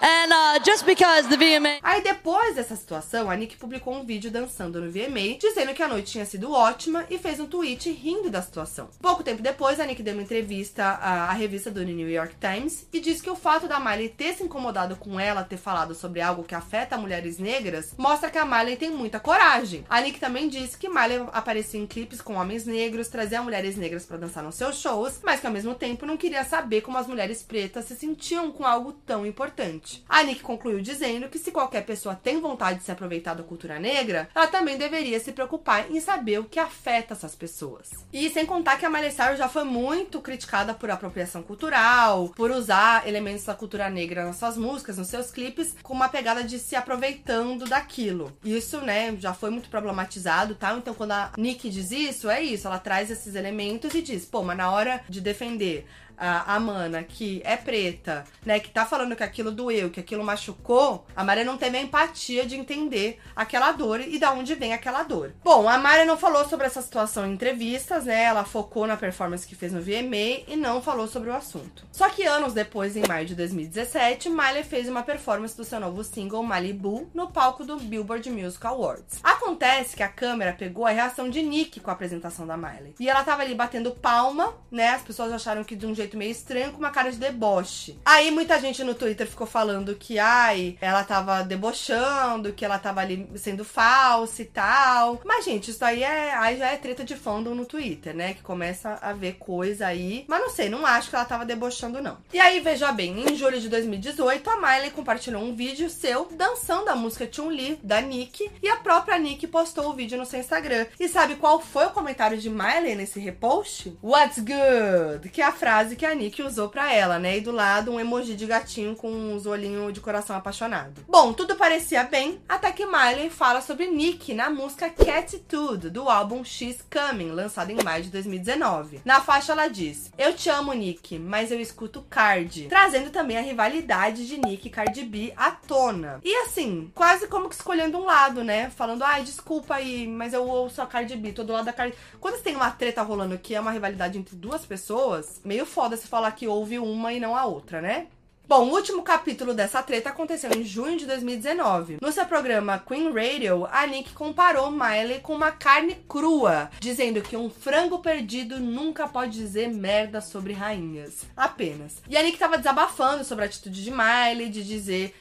And 0.00 0.30
uh, 0.30 0.62
just 0.62 0.84
because 0.84 1.26
the 1.28 1.36
VMA. 1.36 1.78
Aí 1.82 2.02
depois 2.02 2.54
dessa 2.54 2.76
situação, 2.76 3.30
a 3.30 3.36
Nick 3.36 3.56
publicou 3.56 3.94
um 3.94 4.04
vídeo 4.04 4.30
dançando 4.30 4.80
no 4.80 4.90
VMA, 4.90 5.38
dizendo 5.40 5.72
que 5.72 5.82
a 5.82 5.88
noite 5.88 6.12
tinha 6.12 6.26
sido 6.26 6.52
ótima 6.52 7.06
e 7.08 7.18
fez 7.18 7.40
um 7.40 7.46
tweet 7.46 7.90
rindo 7.90 8.28
da 8.28 8.42
situação. 8.42 8.90
Pouco 9.00 9.22
tempo 9.22 9.42
depois, 9.42 9.80
a 9.80 9.86
Nick 9.86 10.02
deu 10.02 10.12
uma 10.12 10.22
entrevista 10.22 10.84
à, 10.84 11.30
à 11.30 11.32
revista 11.32 11.70
do 11.70 11.82
New 11.82 12.10
York 12.10 12.34
Times 12.38 12.86
e 12.92 13.00
disse 13.00 13.22
que 13.22 13.30
o 13.30 13.36
fato 13.36 13.66
da 13.66 13.80
Miley 13.80 14.10
ter 14.10 14.34
se 14.34 14.42
incomodado 14.42 14.96
com 14.96 15.18
ela 15.18 15.42
ter 15.42 15.56
falado 15.56 15.94
sobre 15.94 16.20
algo 16.20 16.44
que 16.44 16.54
afeta 16.54 16.98
mulheres 16.98 17.38
negras 17.38 17.94
mostra 17.96 18.30
que 18.30 18.38
a 18.38 18.44
Miley 18.44 18.76
tem 18.76 18.90
muita 18.90 19.18
coragem. 19.18 19.84
A 19.88 20.00
Nick 20.00 20.20
também 20.20 20.48
disse 20.48 20.76
que 20.76 20.88
Miley 20.88 21.26
aparecia 21.32 21.80
em 21.80 21.86
clipes 21.86 22.20
com 22.20 22.34
homens 22.34 22.66
negros, 22.66 23.08
trazia 23.08 23.42
mulheres 23.42 23.76
negras 23.76 24.04
para 24.04 24.18
dançar 24.18 24.42
nos 24.42 24.56
seus 24.56 24.78
shows, 24.78 25.20
mas 25.22 25.40
que 25.40 25.46
ao 25.46 25.52
mesmo 25.52 25.74
tempo 25.74 26.04
não 26.04 26.16
queria 26.16 26.44
saber 26.44 26.82
como 26.82 26.98
as 26.98 27.06
mulheres 27.06 27.42
pretas 27.42 27.86
se 27.86 27.96
sentiam 27.96 28.52
com 28.52 28.64
algo 28.64 28.92
tão 28.92 29.24
importante. 29.24 29.85
A 30.08 30.22
Nick 30.22 30.40
concluiu 30.40 30.80
dizendo 30.80 31.28
que 31.28 31.38
se 31.38 31.50
qualquer 31.50 31.84
pessoa 31.84 32.14
tem 32.14 32.40
vontade 32.40 32.78
de 32.78 32.84
se 32.84 32.92
aproveitar 32.92 33.34
da 33.34 33.42
cultura 33.42 33.78
negra, 33.78 34.28
ela 34.34 34.46
também 34.46 34.76
deveria 34.76 35.18
se 35.20 35.32
preocupar 35.32 35.90
em 35.90 36.00
saber 36.00 36.40
o 36.40 36.44
que 36.44 36.58
afeta 36.58 37.14
essas 37.14 37.34
pessoas. 37.34 37.90
E 38.12 38.28
sem 38.30 38.46
contar 38.46 38.76
que 38.76 38.86
a 38.86 38.90
Miley 38.90 39.10
Cyrus 39.10 39.38
já 39.38 39.48
foi 39.48 39.64
muito 39.64 40.20
criticada 40.20 40.74
por 40.74 40.90
apropriação 40.90 41.42
cultural, 41.42 42.30
por 42.30 42.50
usar 42.50 43.06
elementos 43.06 43.44
da 43.44 43.54
cultura 43.54 43.88
negra 43.90 44.24
nas 44.24 44.36
suas 44.36 44.56
músicas, 44.56 44.98
nos 44.98 45.08
seus 45.08 45.30
clipes, 45.30 45.74
com 45.82 45.92
uma 45.92 46.08
pegada 46.08 46.42
de 46.42 46.58
se 46.58 46.76
aproveitando 46.76 47.64
daquilo. 47.64 48.36
Isso, 48.44 48.80
né, 48.80 49.16
já 49.18 49.34
foi 49.34 49.50
muito 49.50 49.68
problematizado, 49.68 50.54
tal. 50.54 50.74
Tá? 50.74 50.78
Então, 50.78 50.94
quando 50.94 51.12
a 51.12 51.32
Nick 51.36 51.68
diz 51.68 51.90
isso, 51.90 52.28
é 52.28 52.42
isso. 52.42 52.66
Ela 52.66 52.78
traz 52.78 53.10
esses 53.10 53.34
elementos 53.34 53.94
e 53.94 54.02
diz, 54.02 54.24
pô, 54.24 54.42
mas 54.42 54.56
na 54.56 54.70
hora 54.70 55.02
de 55.08 55.20
defender 55.20 55.86
a, 56.16 56.54
a 56.54 56.60
mana, 56.60 57.02
que 57.02 57.40
é 57.44 57.56
preta, 57.56 58.24
né, 58.44 58.60
que 58.60 58.70
tá 58.70 58.84
falando 58.84 59.16
que 59.16 59.22
aquilo 59.22 59.50
doeu, 59.50 59.90
que 59.90 60.00
aquilo 60.00 60.24
machucou, 60.24 61.06
a 61.14 61.24
Maria 61.24 61.44
não 61.44 61.56
teve 61.56 61.76
a 61.76 61.82
empatia 61.82 62.46
de 62.46 62.56
entender 62.56 63.18
aquela 63.34 63.72
dor 63.72 64.00
e 64.00 64.18
da 64.18 64.32
onde 64.32 64.54
vem 64.54 64.72
aquela 64.72 65.02
dor. 65.02 65.32
Bom, 65.42 65.68
a 65.68 65.78
Maria 65.78 66.04
não 66.04 66.16
falou 66.16 66.48
sobre 66.48 66.66
essa 66.66 66.82
situação 66.82 67.26
em 67.26 67.32
entrevistas, 67.32 68.04
né? 68.04 68.24
Ela 68.24 68.44
focou 68.44 68.86
na 68.86 68.96
performance 68.96 69.46
que 69.46 69.54
fez 69.54 69.72
no 69.72 69.80
VMA 69.80 70.44
e 70.48 70.56
não 70.56 70.80
falou 70.80 71.08
sobre 71.08 71.30
o 71.30 71.34
assunto. 71.34 71.84
Só 71.92 72.08
que 72.08 72.24
anos 72.24 72.52
depois, 72.52 72.96
em 72.96 73.06
maio 73.06 73.26
de 73.26 73.34
2017, 73.34 74.28
Miley 74.30 74.64
fez 74.64 74.88
uma 74.88 75.02
performance 75.02 75.56
do 75.56 75.64
seu 75.64 75.80
novo 75.80 76.02
single 76.04 76.42
Malibu 76.42 77.08
no 77.14 77.30
palco 77.30 77.64
do 77.64 77.76
Billboard 77.76 78.30
Music 78.30 78.64
Awards. 78.66 79.20
Acontece 79.22 79.96
que 79.96 80.02
a 80.02 80.08
câmera 80.08 80.52
pegou 80.52 80.86
a 80.86 80.90
reação 80.90 81.28
de 81.28 81.42
Nick 81.42 81.80
com 81.80 81.90
a 81.90 81.94
apresentação 81.94 82.46
da 82.46 82.56
Miley. 82.56 82.94
E 83.00 83.08
ela 83.08 83.24
tava 83.24 83.42
ali 83.42 83.54
batendo 83.54 83.90
palma, 83.90 84.54
né? 84.70 84.90
As 84.90 85.02
pessoas 85.02 85.32
acharam 85.32 85.64
que 85.64 85.74
de 85.74 85.86
um 85.86 85.94
jeito 85.94 86.05
jeito 86.06 86.16
meio 86.16 86.30
estranho, 86.30 86.72
com 86.72 86.78
uma 86.78 86.90
cara 86.90 87.10
de 87.10 87.18
deboche. 87.18 87.98
Aí 88.04 88.30
muita 88.30 88.58
gente 88.60 88.82
no 88.84 88.94
Twitter 88.94 89.26
ficou 89.26 89.46
falando 89.46 89.94
que, 89.94 90.18
ai, 90.18 90.76
ela 90.80 91.04
tava 91.04 91.42
debochando, 91.42 92.52
que 92.52 92.64
ela 92.64 92.78
tava 92.78 93.00
ali 93.00 93.28
sendo 93.36 93.64
falsa 93.64 94.42
e 94.42 94.44
tal. 94.44 95.20
Mas, 95.24 95.44
gente, 95.44 95.70
isso 95.70 95.84
aí 95.84 96.02
é. 96.02 96.34
Aí 96.34 96.58
já 96.58 96.68
é 96.68 96.76
treta 96.76 97.04
de 97.04 97.16
fandom 97.16 97.54
no 97.54 97.66
Twitter, 97.66 98.14
né? 98.14 98.34
Que 98.34 98.42
começa 98.42 98.98
a 99.02 99.12
ver 99.12 99.34
coisa 99.34 99.86
aí. 99.86 100.24
Mas 100.28 100.40
não 100.40 100.50
sei, 100.50 100.68
não 100.68 100.86
acho 100.86 101.10
que 101.10 101.16
ela 101.16 101.24
tava 101.24 101.44
debochando, 101.44 102.00
não. 102.00 102.18
E 102.32 102.38
aí, 102.38 102.60
veja 102.60 102.92
bem, 102.92 103.24
em 103.28 103.36
julho 103.36 103.60
de 103.60 103.68
2018, 103.68 104.48
a 104.48 104.56
Miley 104.56 104.90
compartilhou 104.90 105.42
um 105.42 105.54
vídeo 105.54 105.90
seu 105.90 106.28
dançando 106.32 106.88
a 106.88 106.96
música 106.96 107.28
Chun-Li, 107.30 107.78
da 107.82 108.00
Nick, 108.00 108.50
e 108.62 108.68
a 108.68 108.76
própria 108.76 109.18
Nick 109.18 109.46
postou 109.46 109.90
o 109.90 109.94
vídeo 109.94 110.16
no 110.16 110.26
seu 110.26 110.40
Instagram. 110.40 110.86
E 110.98 111.08
sabe 111.08 111.34
qual 111.36 111.60
foi 111.60 111.86
o 111.86 111.90
comentário 111.90 112.38
de 112.38 112.48
Miley 112.48 112.94
nesse 112.94 113.18
repost? 113.18 113.96
What's 114.02 114.38
good? 114.38 115.28
Que 115.30 115.40
é 115.40 115.44
a 115.44 115.52
frase 115.52 115.95
que 115.96 116.06
a 116.06 116.14
Nick 116.14 116.42
usou 116.42 116.68
pra 116.68 116.92
ela, 116.92 117.18
né? 117.18 117.38
E 117.38 117.40
do 117.40 117.50
lado 117.50 117.90
um 117.90 117.98
emoji 117.98 118.34
de 118.34 118.46
gatinho 118.46 118.94
com 118.94 119.34
os 119.34 119.46
olhinhos 119.46 119.92
de 119.92 120.00
coração 120.00 120.36
apaixonado. 120.36 121.04
Bom, 121.08 121.32
tudo 121.32 121.56
parecia 121.56 122.04
bem, 122.04 122.40
até 122.48 122.70
que 122.70 122.86
Miley 122.86 123.30
fala 123.30 123.60
sobre 123.60 123.86
Nick 123.86 124.34
na 124.34 124.50
música 124.50 124.90
Catitude, 124.90 125.90
do 125.90 126.08
álbum 126.08 126.44
X 126.44 126.84
Coming, 126.90 127.30
lançado 127.30 127.70
em 127.70 127.82
maio 127.82 128.04
de 128.04 128.10
2019. 128.10 129.00
Na 129.04 129.20
faixa 129.20 129.52
ela 129.52 129.68
diz: 129.68 130.12
Eu 130.18 130.34
te 130.34 130.48
amo, 130.48 130.72
Nick, 130.72 131.18
mas 131.18 131.50
eu 131.50 131.60
escuto 131.60 132.04
Card, 132.08 132.66
trazendo 132.68 133.10
também 133.10 133.38
a 133.38 133.42
rivalidade 133.42 134.26
de 134.26 134.36
Nick 134.38 134.66
e 134.66 134.70
Cardi 134.70 135.02
B 135.02 135.32
à 135.36 135.50
tona. 135.50 136.20
E 136.22 136.34
assim, 136.42 136.90
quase 136.94 137.26
como 137.26 137.48
que 137.48 137.54
escolhendo 137.54 137.98
um 137.98 138.04
lado, 138.04 138.44
né? 138.44 138.70
Falando, 138.70 139.02
ai, 139.02 139.22
desculpa 139.22 139.76
aí, 139.76 140.06
mas 140.06 140.34
eu 140.34 140.46
ouço 140.46 140.82
a 140.82 140.86
Cardi 140.86 141.16
B, 141.16 141.32
tô 141.32 141.42
do 141.42 141.52
lado 141.52 141.64
da 141.64 141.72
Cardi 141.72 141.96
Quando 142.20 142.42
tem 142.42 142.54
uma 142.54 142.70
treta 142.70 143.02
rolando 143.02 143.38
que 143.38 143.54
é 143.54 143.60
uma 143.60 143.70
rivalidade 143.70 144.18
entre 144.18 144.36
duas 144.36 144.66
pessoas, 144.66 145.40
meio 145.44 145.64
foda 145.64 145.85
foda 145.86 145.96
se 145.96 146.08
falar 146.08 146.32
que 146.32 146.48
houve 146.48 146.80
uma 146.80 147.12
e 147.12 147.20
não 147.20 147.36
a 147.36 147.44
outra, 147.44 147.80
né? 147.80 148.08
Bom, 148.48 148.68
o 148.68 148.72
último 148.72 149.02
capítulo 149.02 149.54
dessa 149.54 149.82
treta 149.82 150.10
aconteceu 150.10 150.50
em 150.52 150.64
junho 150.64 150.96
de 150.96 151.06
2019. 151.06 151.98
No 152.00 152.10
seu 152.10 152.24
programa 152.26 152.78
Queen 152.78 153.12
Radio, 153.12 153.68
a 153.70 153.86
Nick 153.86 154.12
comparou 154.12 154.70
Miley 154.70 155.20
com 155.20 155.34
uma 155.34 155.52
carne 155.52 155.96
crua, 156.08 156.70
dizendo 156.80 157.22
que 157.22 157.36
um 157.36 157.50
frango 157.50 158.00
perdido 158.00 158.58
nunca 158.58 159.06
pode 159.06 159.32
dizer 159.32 159.68
merda 159.68 160.20
sobre 160.20 160.52
rainhas. 160.52 161.24
Apenas. 161.36 162.02
E 162.08 162.16
a 162.16 162.22
Nick 162.22 162.38
tava 162.38 162.56
desabafando 162.56 163.24
sobre 163.24 163.44
a 163.44 163.46
atitude 163.46 163.82
de 163.82 163.90
Miley, 163.90 164.48
de 164.48 164.64
dizer 164.64 165.14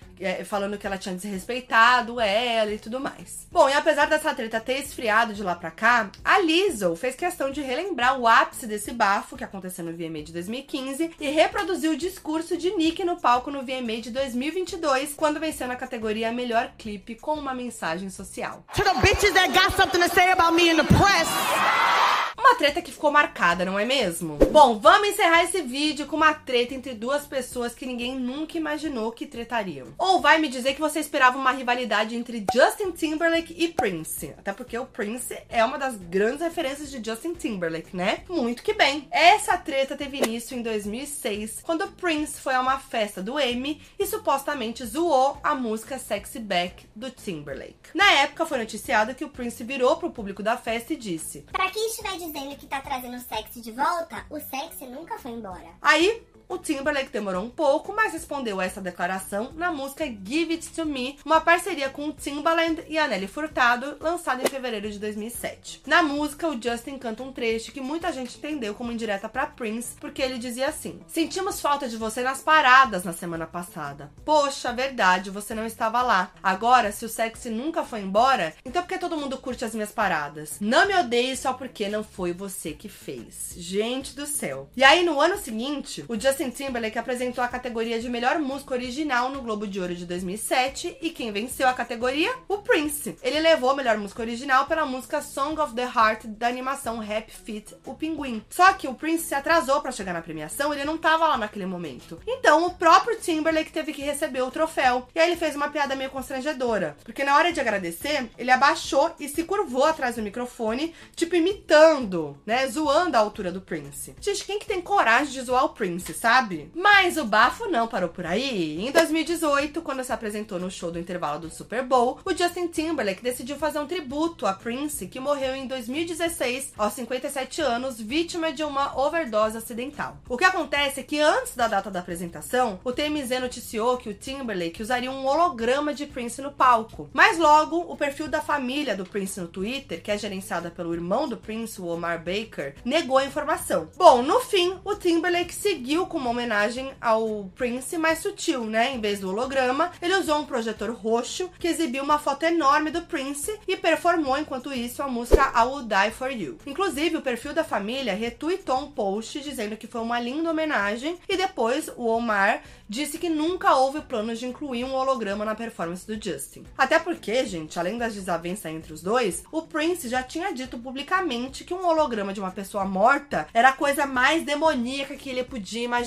falando 0.45 0.77
que 0.77 0.85
ela 0.85 0.97
tinha 0.97 1.15
desrespeitado 1.15 2.19
ela 2.19 2.71
e 2.71 2.79
tudo 2.79 2.99
mais. 2.99 3.47
Bom, 3.51 3.69
e 3.69 3.73
apesar 3.73 4.07
dessa 4.07 4.33
treta 4.33 4.59
ter 4.59 4.79
esfriado 4.79 5.33
de 5.33 5.43
lá 5.43 5.55
pra 5.55 5.71
cá, 5.71 6.09
a 6.23 6.39
Lizzo 6.39 6.95
fez 6.95 7.15
questão 7.15 7.51
de 7.51 7.61
relembrar 7.61 8.19
o 8.19 8.27
ápice 8.27 8.67
desse 8.67 8.91
bafo 8.91 9.37
que 9.37 9.43
aconteceu 9.43 9.85
no 9.85 9.93
VMA 9.93 10.23
de 10.23 10.33
2015 10.33 11.11
e 11.19 11.29
reproduziu 11.29 11.91
o 11.91 11.97
discurso 11.97 12.57
de 12.57 12.71
Nick 12.75 13.03
no 13.03 13.19
palco 13.19 13.51
no 13.51 13.61
VMA 13.61 14.01
de 14.01 14.11
2022, 14.11 15.13
quando 15.13 15.39
venceu 15.39 15.67
na 15.67 15.75
categoria 15.75 16.31
Melhor 16.31 16.71
Clipe 16.77 17.15
com 17.15 17.33
uma 17.33 17.53
mensagem 17.53 18.09
social. 18.09 18.63
To 18.75 18.83
the 18.83 18.93
bitches 19.01 19.33
that 19.33 19.53
got 19.53 19.75
something 19.75 20.01
to 20.01 20.13
say 20.13 20.31
about 20.31 20.53
me 20.53 20.69
in 20.69 20.77
the 20.77 20.83
press. 20.83 22.24
Uma 22.37 22.55
treta 22.55 22.81
que 22.81 22.91
ficou 22.91 23.11
marcada, 23.11 23.65
não 23.65 23.79
é 23.79 23.85
mesmo? 23.85 24.37
Bom, 24.51 24.79
vamos 24.79 25.09
encerrar 25.09 25.43
esse 25.43 25.61
vídeo 25.61 26.05
com 26.05 26.15
uma 26.15 26.33
treta 26.33 26.73
entre 26.73 26.93
duas 26.93 27.25
pessoas 27.25 27.73
que 27.73 27.85
ninguém 27.85 28.19
nunca 28.19 28.57
imaginou 28.57 29.11
que 29.11 29.25
tretariam. 29.25 29.87
Ou 29.97 30.21
vai 30.21 30.37
me 30.37 30.47
dizer 30.47 30.73
que 30.73 30.81
você 30.81 30.99
esperava 30.99 31.37
uma 31.37 31.51
rivalidade 31.51 32.15
entre 32.15 32.45
Justin 32.53 32.91
Timberlake 32.91 33.55
e 33.57 33.69
Prince. 33.69 34.33
Até 34.37 34.53
porque 34.53 34.77
o 34.77 34.85
Prince 34.85 35.37
é 35.49 35.63
uma 35.63 35.77
das 35.77 35.95
grandes 35.95 36.41
referências 36.41 36.91
de 36.91 37.03
Justin 37.03 37.33
Timberlake, 37.33 37.95
né? 37.95 38.23
Muito 38.29 38.63
que 38.63 38.73
bem. 38.73 39.07
Essa 39.11 39.57
treta 39.57 39.95
teve 39.95 40.17
início 40.17 40.57
em 40.57 40.61
2006, 40.61 41.61
quando 41.63 41.87
Prince 41.91 42.39
foi 42.39 42.53
a 42.53 42.61
uma 42.61 42.79
festa 42.79 43.21
do 43.21 43.39
Emmy 43.39 43.81
e 43.97 44.05
supostamente 44.05 44.85
zoou 44.85 45.37
a 45.43 45.55
música 45.55 45.97
Sexy 45.97 46.39
Back 46.39 46.85
do 46.95 47.09
Timberlake. 47.09 47.75
Na 47.93 48.11
época 48.13 48.45
foi 48.45 48.57
noticiado 48.57 49.15
que 49.15 49.25
o 49.25 49.29
Prince 49.29 49.63
virou 49.63 49.97
pro 49.97 50.11
público 50.11 50.43
da 50.43 50.57
festa 50.57 50.93
e 50.93 50.97
disse: 50.97 51.45
Pra 51.51 51.69
quem 51.69 51.87
estiver 51.87 52.17
dizendo 52.25 52.55
que 52.55 52.67
tá 52.67 52.81
trazendo 52.81 53.17
o 53.17 53.19
sexy 53.19 53.61
de 53.61 53.71
volta, 53.71 54.25
o 54.29 54.39
sexy 54.39 54.85
nunca 54.87 55.17
foi 55.17 55.31
embora. 55.31 55.69
Aí, 55.81 56.25
o 56.47 56.57
Timberlake 56.57 57.11
demorou 57.11 57.43
um 57.43 57.49
pouco, 57.49 57.93
mas 57.93 58.13
respondeu 58.13 58.61
essa 58.61 58.81
declaração 58.81 59.51
na 59.55 59.71
música 59.71 60.05
Give 60.05 60.53
It 60.53 60.69
To 60.69 60.85
Me, 60.85 61.17
uma 61.25 61.41
parceria 61.41 61.89
com 61.89 62.09
o 62.09 62.13
Timbaland 62.13 62.83
e 62.87 62.97
a 62.97 63.07
Nelly 63.07 63.27
Furtado, 63.27 63.97
lançada 63.99 64.43
em 64.43 64.47
fevereiro 64.47 64.89
de 64.89 64.99
2007. 64.99 65.81
Na 65.85 66.03
música, 66.03 66.47
o 66.47 66.61
Justin 66.61 66.97
canta 66.97 67.23
um 67.23 67.31
trecho 67.31 67.71
que 67.71 67.81
muita 67.81 68.11
gente 68.11 68.37
entendeu 68.37 68.73
como 68.75 68.91
indireta 68.91 69.27
para 69.27 69.47
Prince, 69.47 69.95
porque 69.99 70.21
ele 70.21 70.37
dizia 70.37 70.67
assim: 70.67 70.99
Sentimos 71.07 71.61
falta 71.61 71.87
de 71.87 71.97
você 71.97 72.21
nas 72.21 72.41
paradas 72.41 73.03
na 73.03 73.13
semana 73.13 73.47
passada. 73.47 74.11
Poxa, 74.23 74.73
verdade, 74.73 75.29
você 75.29 75.55
não 75.55 75.65
estava 75.65 76.01
lá. 76.01 76.31
Agora, 76.43 76.91
se 76.91 77.05
o 77.05 77.09
sexy 77.09 77.49
nunca 77.49 77.83
foi 77.83 78.01
embora, 78.01 78.53
então 78.63 78.83
por 78.83 78.89
que 78.89 78.97
todo 78.97 79.17
mundo 79.17 79.37
curte 79.37 79.65
as 79.65 79.73
minhas 79.73 79.91
paradas? 79.91 80.57
Não 80.59 80.87
me 80.87 80.95
odeie 80.95 81.35
só 81.35 81.53
porque 81.53 81.89
não 81.89 82.03
foi 82.03 82.33
você 82.33 82.73
que 82.73 82.89
fez. 82.89 83.53
Gente 83.55 84.15
do 84.15 84.25
céu. 84.25 84.69
E 84.75 84.83
aí, 84.83 85.03
no 85.03 85.19
ano 85.19 85.37
seguinte, 85.37 86.05
o 86.07 86.19
Justin 86.19 86.34
Timberlake 86.35 86.99
apresentou 86.99 87.41
a 87.43 87.47
categoria 87.47 87.99
de 87.99 88.09
melhor 88.09 88.39
música 88.39 88.73
original 88.73 89.29
no 89.29 89.41
Globo 89.41 89.65
de 89.65 89.79
Ouro 89.79 89.95
de 89.95 90.05
2007 90.05 90.97
e 91.01 91.09
quem 91.09 91.31
venceu 91.31 91.67
a 91.67 91.73
categoria? 91.73 92.33
O 92.47 92.57
Prince. 92.57 93.17
Ele 93.23 93.39
levou 93.39 93.69
a 93.69 93.75
melhor 93.75 93.97
música 93.97 94.21
original 94.21 94.65
pela 94.65 94.85
música 94.85 95.21
Song 95.21 95.59
of 95.61 95.73
the 95.73 95.83
Heart 95.83 96.25
da 96.25 96.47
animação 96.47 96.99
Happy 96.99 97.31
Feet, 97.31 97.73
o 97.85 97.93
Pinguim. 97.93 98.43
Só 98.49 98.73
que 98.73 98.87
o 98.87 98.93
Prince 98.93 99.25
se 99.25 99.33
atrasou 99.33 99.79
para 99.81 99.93
chegar 99.93 100.13
na 100.13 100.21
premiação, 100.21 100.73
ele 100.73 100.83
não 100.83 100.97
tava 100.97 101.25
lá 101.25 101.37
naquele 101.37 101.65
momento. 101.65 102.19
Então, 102.27 102.65
o 102.65 102.73
próprio 102.73 103.17
Timberlake 103.17 103.71
teve 103.71 103.93
que 103.93 104.01
receber 104.01 104.41
o 104.41 104.51
troféu. 104.51 105.07
E 105.15 105.19
aí 105.19 105.29
ele 105.29 105.39
fez 105.39 105.55
uma 105.55 105.69
piada 105.69 105.95
meio 105.95 106.09
constrangedora, 106.09 106.97
porque 107.03 107.23
na 107.23 107.37
hora 107.37 107.53
de 107.53 107.61
agradecer, 107.61 108.29
ele 108.37 108.51
abaixou 108.51 109.15
e 109.19 109.29
se 109.29 109.43
curvou 109.43 109.85
atrás 109.85 110.15
do 110.15 110.21
microfone, 110.21 110.93
tipo 111.15 111.35
imitando, 111.35 112.37
né, 112.45 112.67
zoando 112.67 113.15
a 113.15 113.19
altura 113.19 113.51
do 113.51 113.61
Prince. 113.61 114.15
Gente, 114.19 114.43
quem 114.43 114.59
que 114.59 114.65
tem 114.65 114.81
coragem 114.81 115.31
de 115.31 115.41
zoar 115.41 115.65
o 115.65 115.69
Prince, 115.69 116.13
sabe? 116.13 116.24
Mas 116.73 117.17
o 117.17 117.25
bafo 117.25 117.67
não 117.67 117.87
parou 117.87 118.09
por 118.09 118.25
aí. 118.25 118.83
Em 118.83 118.91
2018, 118.91 119.81
quando 119.83 120.03
se 120.03 120.11
apresentou 120.11 120.59
no 120.59 120.71
show 120.71 120.89
do 120.89 120.97
intervalo 120.97 121.39
do 121.39 121.51
Super 121.51 121.83
Bowl, 121.83 122.19
o 122.25 122.33
Justin 122.33 122.67
Timberlake 122.67 123.21
decidiu 123.21 123.57
fazer 123.57 123.77
um 123.77 123.85
tributo 123.85 124.47
a 124.47 124.53
Prince, 124.53 125.05
que 125.05 125.19
morreu 125.19 125.55
em 125.55 125.67
2016, 125.67 126.73
aos 126.75 126.93
57 126.93 127.61
anos, 127.61 128.01
vítima 128.01 128.51
de 128.51 128.63
uma 128.63 128.97
overdose 128.99 129.57
acidental. 129.57 130.17
O 130.27 130.35
que 130.35 130.43
acontece 130.43 130.99
é 130.99 131.03
que 131.03 131.19
antes 131.19 131.55
da 131.55 131.67
data 131.67 131.91
da 131.91 131.99
apresentação, 131.99 132.79
o 132.83 132.91
TMZ 132.91 133.39
noticiou 133.39 133.97
que 133.97 134.09
o 134.09 134.13
Timberlake 134.13 134.81
usaria 134.81 135.11
um 135.11 135.27
holograma 135.27 135.93
de 135.93 136.07
Prince 136.07 136.41
no 136.41 136.51
palco. 136.51 137.07
Mas 137.13 137.37
logo, 137.37 137.77
o 137.77 137.95
perfil 137.95 138.27
da 138.27 138.41
família 138.41 138.95
do 138.95 139.05
Prince 139.05 139.39
no 139.39 139.47
Twitter, 139.47 140.01
que 140.01 140.09
é 140.09 140.17
gerenciada 140.17 140.71
pelo 140.71 140.93
irmão 140.93 141.29
do 141.29 141.37
Prince, 141.37 141.79
o 141.79 141.85
Omar 141.85 142.17
Baker, 142.17 142.75
negou 142.83 143.19
a 143.19 143.25
informação. 143.25 143.89
Bom, 143.95 144.23
no 144.23 144.39
fim, 144.39 144.75
o 144.83 144.95
Timberlake 144.95 145.53
seguiu 145.53 146.07
com 146.15 146.19
uma 146.19 146.29
homenagem 146.29 146.93
ao 147.01 147.51
Prince 147.55 147.97
mais 147.97 148.19
sutil, 148.19 148.63
né? 148.63 148.93
Em 148.93 149.01
vez 149.01 149.19
do 149.19 149.29
holograma, 149.29 149.91
ele 150.01 150.15
usou 150.15 150.39
um 150.39 150.45
projetor 150.45 150.89
roxo 150.91 151.49
que 151.59 151.67
exibiu 151.67 152.05
uma 152.05 152.17
foto 152.17 152.43
enorme 152.43 152.89
do 152.89 153.01
Prince 153.01 153.59
e 153.67 153.75
performou 153.75 154.37
enquanto 154.37 154.73
isso 154.73 155.03
a 155.03 155.09
música 155.09 155.51
I 155.53 155.65
Will 155.65 155.83
Die 155.83 156.11
For 156.11 156.31
You. 156.31 156.57
Inclusive, 156.65 157.17
o 157.17 157.21
perfil 157.21 157.53
da 157.53 157.65
família 157.65 158.15
retweetou 158.15 158.79
um 158.79 158.91
post 158.91 159.41
dizendo 159.41 159.75
que 159.75 159.87
foi 159.87 159.99
uma 159.99 160.17
linda 160.17 160.51
homenagem 160.51 161.17
e 161.27 161.35
depois 161.35 161.91
o 161.97 162.05
Omar 162.05 162.61
disse 162.87 163.17
que 163.17 163.27
nunca 163.27 163.75
houve 163.75 163.99
planos 163.99 164.39
de 164.39 164.45
incluir 164.45 164.85
um 164.85 164.93
holograma 164.93 165.43
na 165.43 165.53
performance 165.53 166.07
do 166.07 166.13
Justin. 166.13 166.63
Até 166.77 166.97
porque, 166.97 167.45
gente, 167.45 167.77
além 167.77 167.97
das 167.97 168.13
desavenças 168.13 168.71
entre 168.71 168.93
os 168.93 169.01
dois, 169.01 169.43
o 169.51 169.63
Prince 169.63 170.07
já 170.07 170.23
tinha 170.23 170.53
dito 170.53 170.77
publicamente 170.77 171.65
que 171.65 171.73
um 171.73 171.85
holograma 171.85 172.31
de 172.31 172.39
uma 172.39 172.51
pessoa 172.51 172.85
morta 172.85 173.47
era 173.53 173.69
a 173.69 173.73
coisa 173.73 174.05
mais 174.05 174.43
demoníaca 174.43 175.17
que 175.17 175.29
ele 175.29 175.43
podia 175.43 175.83
imaginar 175.83 176.04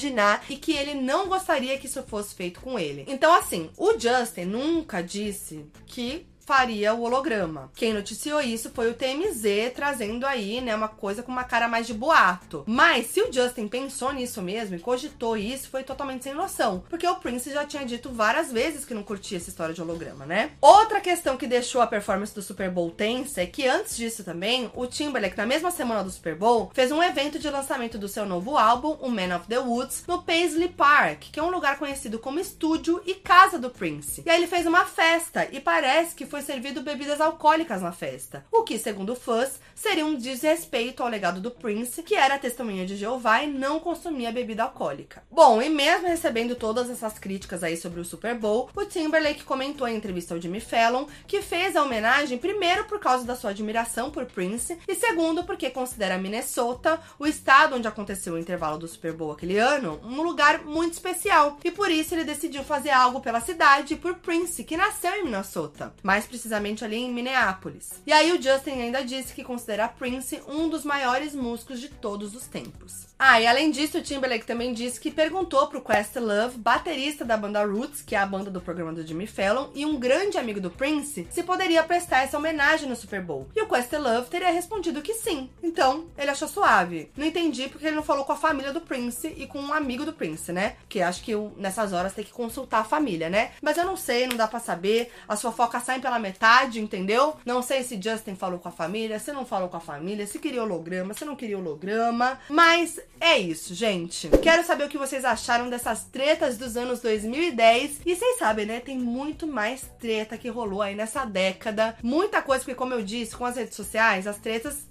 e 0.49 0.57
que 0.57 0.73
ele 0.73 0.95
não 0.95 1.29
gostaria 1.29 1.79
que 1.79 1.87
isso 1.87 2.03
fosse 2.03 2.35
feito 2.35 2.61
com 2.61 2.79
ele. 2.79 3.05
Então, 3.09 3.33
assim, 3.35 3.71
o 3.77 3.99
Justin 3.99 4.45
nunca 4.45 5.03
disse 5.03 5.67
que 5.87 6.27
faria 6.49 6.95
o 6.95 7.03
holograma. 7.03 7.71
Quem 7.75 7.93
noticiou 7.93 8.41
isso 8.41 8.71
foi 8.71 8.91
o 8.91 8.95
TMZ, 8.95 9.71
trazendo 9.75 10.25
aí, 10.25 10.63
né, 10.63 10.75
uma 10.75 10.89
coisa 10.89 11.23
com 11.23 11.31
uma 11.31 11.45
cara 11.45 11.69
mais 11.69 11.87
de 11.87 11.93
boato. 11.93 12.65
Mas 12.67 13.09
se 13.09 13.21
o 13.21 13.31
Justin 13.31 13.69
pensou 13.69 14.15
nisso 14.15 14.41
mesmo 14.41 14.75
e 14.75 14.81
cogitou 14.81 15.37
isso, 15.37 15.69
foi 15.69 15.83
totalmente 15.83 16.25
sem 16.25 16.33
noção, 16.33 16.83
porque 16.89 17.07
o 17.07 17.17
Prince 17.17 17.53
já 17.53 17.67
tinha 17.67 17.85
dito 17.85 18.11
várias 18.11 18.51
vezes 18.51 18.87
que 18.87 18.95
não 18.95 19.03
curtia 19.03 19.37
essa 19.37 19.51
história 19.51 19.75
de 19.75 19.83
holograma, 19.83 20.25
né? 20.25 20.53
Outra 20.59 21.03
questão 21.03 21.37
que 21.37 21.47
deixou 21.47 21.83
a 21.83 21.87
performance 21.87 22.35
do 22.35 22.41
Super 22.41 22.71
Bowl 22.71 22.91
tensa 22.93 23.43
é 23.43 23.47
que 23.47 23.69
antes 23.69 23.95
disso 23.95 24.25
também, 24.25 24.71
o 24.75 24.87
Timberlake, 24.87 25.37
na 25.37 25.45
mesma 25.45 25.71
semana 25.71 26.03
do 26.03 26.11
Super 26.11 26.35
Bowl, 26.35 26.71
fez 26.73 26.91
um 26.91 27.03
evento 27.03 27.39
de 27.39 27.51
lançamento 27.51 27.99
do 27.99 28.09
seu 28.09 28.25
novo 28.25 28.57
álbum, 28.57 28.97
o 29.03 29.11
Man 29.11 29.37
of 29.37 29.47
the 29.49 29.59
Woods, 29.59 30.05
no 30.09 30.23
Paisley 30.23 30.71
Park, 30.71 31.25
que 31.31 31.39
é 31.39 31.43
um 31.43 31.51
lugar 31.51 31.79
conhecido 31.79 32.19
como 32.19 32.41
estúdio 32.41 33.03
e 33.05 33.15
casa 33.15 33.59
do 33.59 33.69
Prince. 33.69 34.23
E 34.25 34.31
aí 34.31 34.39
ele 34.39 34.47
fez 34.47 34.65
uma 34.65 34.87
festa 34.87 35.47
e 35.53 35.61
parece 35.61 36.15
que 36.15 36.25
foi 36.25 36.38
servido 36.43 36.83
bebidas 36.83 37.21
alcoólicas 37.21 37.83
na 37.83 37.93
festa, 37.93 38.45
o 38.51 38.63
que, 38.63 38.79
segundo 38.79 39.15
fãs, 39.15 39.61
seria 39.75 40.05
um 40.05 40.17
desrespeito 40.17 41.03
ao 41.03 41.09
legado 41.09 41.41
do 41.41 41.51
Prince, 41.51 42.03
que 42.03 42.15
era 42.15 42.39
testemunha 42.39 42.85
de 42.85 42.97
Jeová 42.97 43.43
e 43.43 43.47
não 43.47 43.79
consumia 43.79 44.33
bebida 44.33 44.65
alcoólica. 44.65 45.23
Bom, 45.31 45.63
e 45.63 45.69
mesmo 45.69 46.09
recebendo 46.09 46.55
todas 46.55 46.91
essas 46.91 47.19
críticas 47.19 47.63
aí 47.63 47.77
sobre 47.77 48.01
o 48.01 48.05
Super 48.05 48.35
Bowl, 48.35 48.71
o 48.75 48.85
Timberlake 48.85 49.45
comentou 49.45 49.87
em 49.87 49.97
entrevista 49.97 50.35
ao 50.35 50.41
Jimmy 50.41 50.61
Fallon 50.61 51.07
que 51.27 51.43
fez 51.43 51.77
a 51.77 51.83
homenagem 51.83 52.39
primeiro 52.39 52.85
por 52.85 52.99
causa 52.99 53.25
da 53.25 53.37
sua 53.37 53.51
admiração 53.51 54.11
por 54.11 54.27
Prince 54.27 54.79
e 54.87 54.95
segundo 54.95 55.45
porque 55.45 55.71
considera 55.71 56.19
Minnesota, 56.19 57.01
o 57.19 57.27
estado 57.27 57.77
onde 57.77 57.89
aconteceu 57.89 58.35
o 58.35 58.39
intervalo 58.39 58.79
do 58.79 58.89
Super 58.89 59.13
Bowl 59.13 59.33
aquele 59.33 59.59
ano, 59.59 60.01
um 60.05 60.23
lugar 60.23 60.65
muito 60.65 60.95
especial. 60.95 61.59
E 61.65 61.71
por 61.71 61.91
isso 61.91 62.15
ele 62.15 62.25
decidiu 62.25 62.65
fazer 62.65 62.91
algo 62.91 63.21
pela 63.21 63.41
cidade 63.41 63.95
e 63.95 63.97
por 63.97 64.15
Prince, 64.17 64.65
que 64.65 64.77
nasceu 64.77 65.13
em 65.15 65.25
Minnesota, 65.25 65.95
mais 66.03 66.27
precisamente 66.29 66.85
ali 66.85 66.97
em 66.97 67.13
Minneapolis. 67.13 68.03
E 68.07 68.13
aí 68.13 68.33
o 68.33 68.41
Justin 68.41 68.83
ainda 68.83 69.05
disse 69.05 69.35
que 69.35 69.43
considera 69.43 69.89
Prince 69.89 70.41
um 70.47 70.69
dos 70.69 70.85
maiores 70.85 71.35
músicos 71.35 71.81
de 71.81 71.89
todos 71.89 72.35
os 72.35 72.47
tempos. 72.47 73.08
Ah, 73.19 73.41
e 73.41 73.47
além 73.49 73.73
disso, 73.73 73.99
o 73.99 74.03
Timberlake 74.03 74.47
também 74.47 74.73
disse 74.73 75.01
que 75.01 75.11
perguntou 75.11 75.67
pro 75.67 75.83
Questlove, 75.83 76.57
baterista 76.57 77.25
da 77.25 77.37
banda 77.37 77.65
Roots, 77.65 78.01
que 78.01 78.15
é 78.15 78.19
a 78.19 78.25
banda 78.27 78.49
do 78.49 78.61
programa 78.61 78.93
do 78.93 79.05
Jimmy 79.05 79.27
Fallon, 79.27 79.71
e 79.75 79.85
um 79.85 79.99
grande 79.99 80.39
amigo 80.39 80.61
do 80.61 80.71
Prince, 80.71 81.27
se 81.29 81.43
poderia 81.43 81.83
prestar 81.83 82.23
essa 82.23 82.39
homenagem 82.39 82.89
no 82.89 82.95
Super 82.95 83.21
Bowl. 83.21 83.49
E 83.57 83.61
o 83.61 83.67
Questlove 83.67 84.31
teria 84.31 84.53
respondido 84.53 85.03
que 85.03 85.15
sim. 85.15 85.51
Então, 85.61 86.07
ele 86.17 86.31
achou 86.31 86.47
suave. 86.47 87.11
Não 87.17 87.27
entendi 87.27 87.69
porque 87.69 87.87
ele 87.87 87.97
não 87.97 88.05
falou 88.05 88.25
com 88.25 88.33
a 88.33 88.37
família 88.37 88.73
do 88.73 88.81
Prince 88.81 89.27
e 89.37 89.49
com 89.49 89.59
um 89.59 89.75
amigo 89.75 90.05
do 90.05 90.13
Prince, 90.13 90.53
né? 90.53 90.77
Que 90.89 91.03
acho 91.03 91.23
que 91.25 91.35
nessas 91.57 91.93
horas 91.93 92.15
tem 92.15 92.25
que 92.25 92.31
consultar 92.31 92.81
a 92.81 92.85
família, 92.85 93.29
né? 93.29 93.51
Mas 93.61 93.77
eu 93.77 93.85
não 93.85 93.97
sei, 93.97 94.29
não 94.29 94.37
dá 94.37 94.47
para 94.47 94.61
saber. 94.61 95.13
As 95.27 95.43
fofocas 95.43 95.83
saem 95.83 96.01
pela 96.01 96.21
metade, 96.21 96.81
entendeu? 96.81 97.37
Não 97.45 97.63
sei 97.63 97.83
se 97.83 98.01
Justin 98.01 98.37
falou 98.37 98.61
com 98.61 98.69
a 98.69 98.73
família, 98.73 99.19
se 99.19 99.33
não 99.33 99.45
falou 99.45 99.69
com 99.69 99.77
a 99.77 99.81
família, 99.81 100.27
se 100.27 100.39
queria 100.39 100.63
holograma, 100.63 101.15
se 101.15 101.25
não 101.25 101.35
queria 101.35 101.59
holograma. 101.59 102.39
Mas 102.49 103.01
é 103.21 103.37
isso, 103.37 103.75
gente. 103.75 104.29
Quero 104.43 104.65
saber 104.65 104.85
o 104.85 104.89
que 104.89 104.99
vocês 104.99 105.25
acharam 105.25 105.69
dessas 105.69 106.05
tretas 106.05 106.57
dos 106.57 106.77
anos 106.77 107.01
2010. 107.01 108.01
E 108.07 108.15
vocês 108.15 108.39
sabem, 108.39 108.65
né? 108.65 108.81
Tem 108.81 108.97
muito 108.97 109.47
mais 109.47 109.83
treta 109.99 110.39
que 110.39 110.49
rolou 110.49 110.83
aí 110.83 110.95
nessa 110.95 111.25
década. 111.25 111.97
Muita 112.03 112.41
coisa, 112.41 112.65
porque 112.65 112.77
como 112.77 112.95
eu 112.95 113.03
disse, 113.03 113.37
com 113.37 113.45
as 113.45 113.57
redes 113.57 113.75
sociais, 113.75 114.27
as 114.27 114.39
tretas 114.39 114.87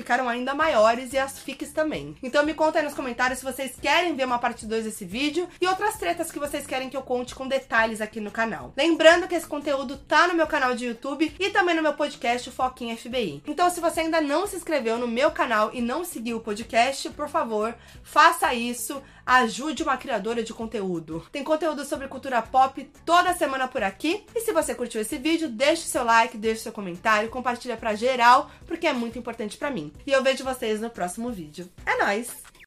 ficaram 0.00 0.28
ainda 0.28 0.54
maiores 0.54 1.12
e 1.12 1.18
as 1.18 1.38
fics 1.38 1.72
também. 1.72 2.16
Então 2.22 2.44
me 2.44 2.54
conta 2.54 2.78
aí 2.78 2.84
nos 2.84 2.94
comentários 2.94 3.40
se 3.40 3.44
vocês 3.44 3.72
querem 3.80 4.16
ver 4.16 4.24
uma 4.24 4.38
parte 4.38 4.64
2 4.64 4.84
desse 4.84 5.04
vídeo 5.04 5.46
e 5.60 5.66
outras 5.66 5.96
tretas 5.98 6.32
que 6.32 6.38
vocês 6.38 6.66
querem 6.66 6.88
que 6.88 6.96
eu 6.96 7.02
conte 7.02 7.34
com 7.34 7.46
detalhes 7.46 8.00
aqui 8.00 8.18
no 8.18 8.30
canal. 8.30 8.72
Lembrando 8.76 9.28
que 9.28 9.34
esse 9.34 9.46
conteúdo 9.46 9.98
tá 9.98 10.26
no 10.26 10.34
meu 10.34 10.46
canal 10.46 10.74
de 10.74 10.86
YouTube 10.86 11.34
e 11.38 11.50
também 11.50 11.76
no 11.76 11.82
meu 11.82 11.92
podcast 11.92 12.50
Foquinha 12.50 12.96
FBI. 12.96 13.42
Então 13.46 13.68
se 13.68 13.78
você 13.78 14.00
ainda 14.00 14.22
não 14.22 14.46
se 14.46 14.56
inscreveu 14.56 14.96
no 14.96 15.06
meu 15.06 15.30
canal 15.30 15.70
e 15.74 15.82
não 15.82 16.02
seguiu 16.02 16.38
o 16.38 16.40
podcast, 16.40 17.10
por 17.10 17.28
favor, 17.28 17.74
faça 18.02 18.54
isso 18.54 19.02
ajude 19.30 19.84
uma 19.84 19.96
criadora 19.96 20.42
de 20.42 20.52
conteúdo. 20.52 21.24
Tem 21.30 21.44
conteúdo 21.44 21.84
sobre 21.84 22.08
cultura 22.08 22.42
pop 22.42 22.90
toda 23.06 23.32
semana 23.32 23.68
por 23.68 23.80
aqui. 23.80 24.24
E 24.34 24.40
se 24.40 24.52
você 24.52 24.74
curtiu 24.74 25.00
esse 25.00 25.18
vídeo, 25.18 25.48
deixe 25.48 25.82
seu 25.82 26.02
like, 26.02 26.36
deixe 26.36 26.62
seu 26.62 26.72
comentário, 26.72 27.30
compartilha 27.30 27.76
pra 27.76 27.94
geral, 27.94 28.50
porque 28.66 28.88
é 28.88 28.92
muito 28.92 29.18
importante 29.18 29.56
pra 29.56 29.70
mim. 29.70 29.92
E 30.04 30.10
eu 30.10 30.20
vejo 30.20 30.42
vocês 30.42 30.80
no 30.80 30.90
próximo 30.90 31.30
vídeo. 31.30 31.70
É 31.86 31.96
nóis! 32.04 32.49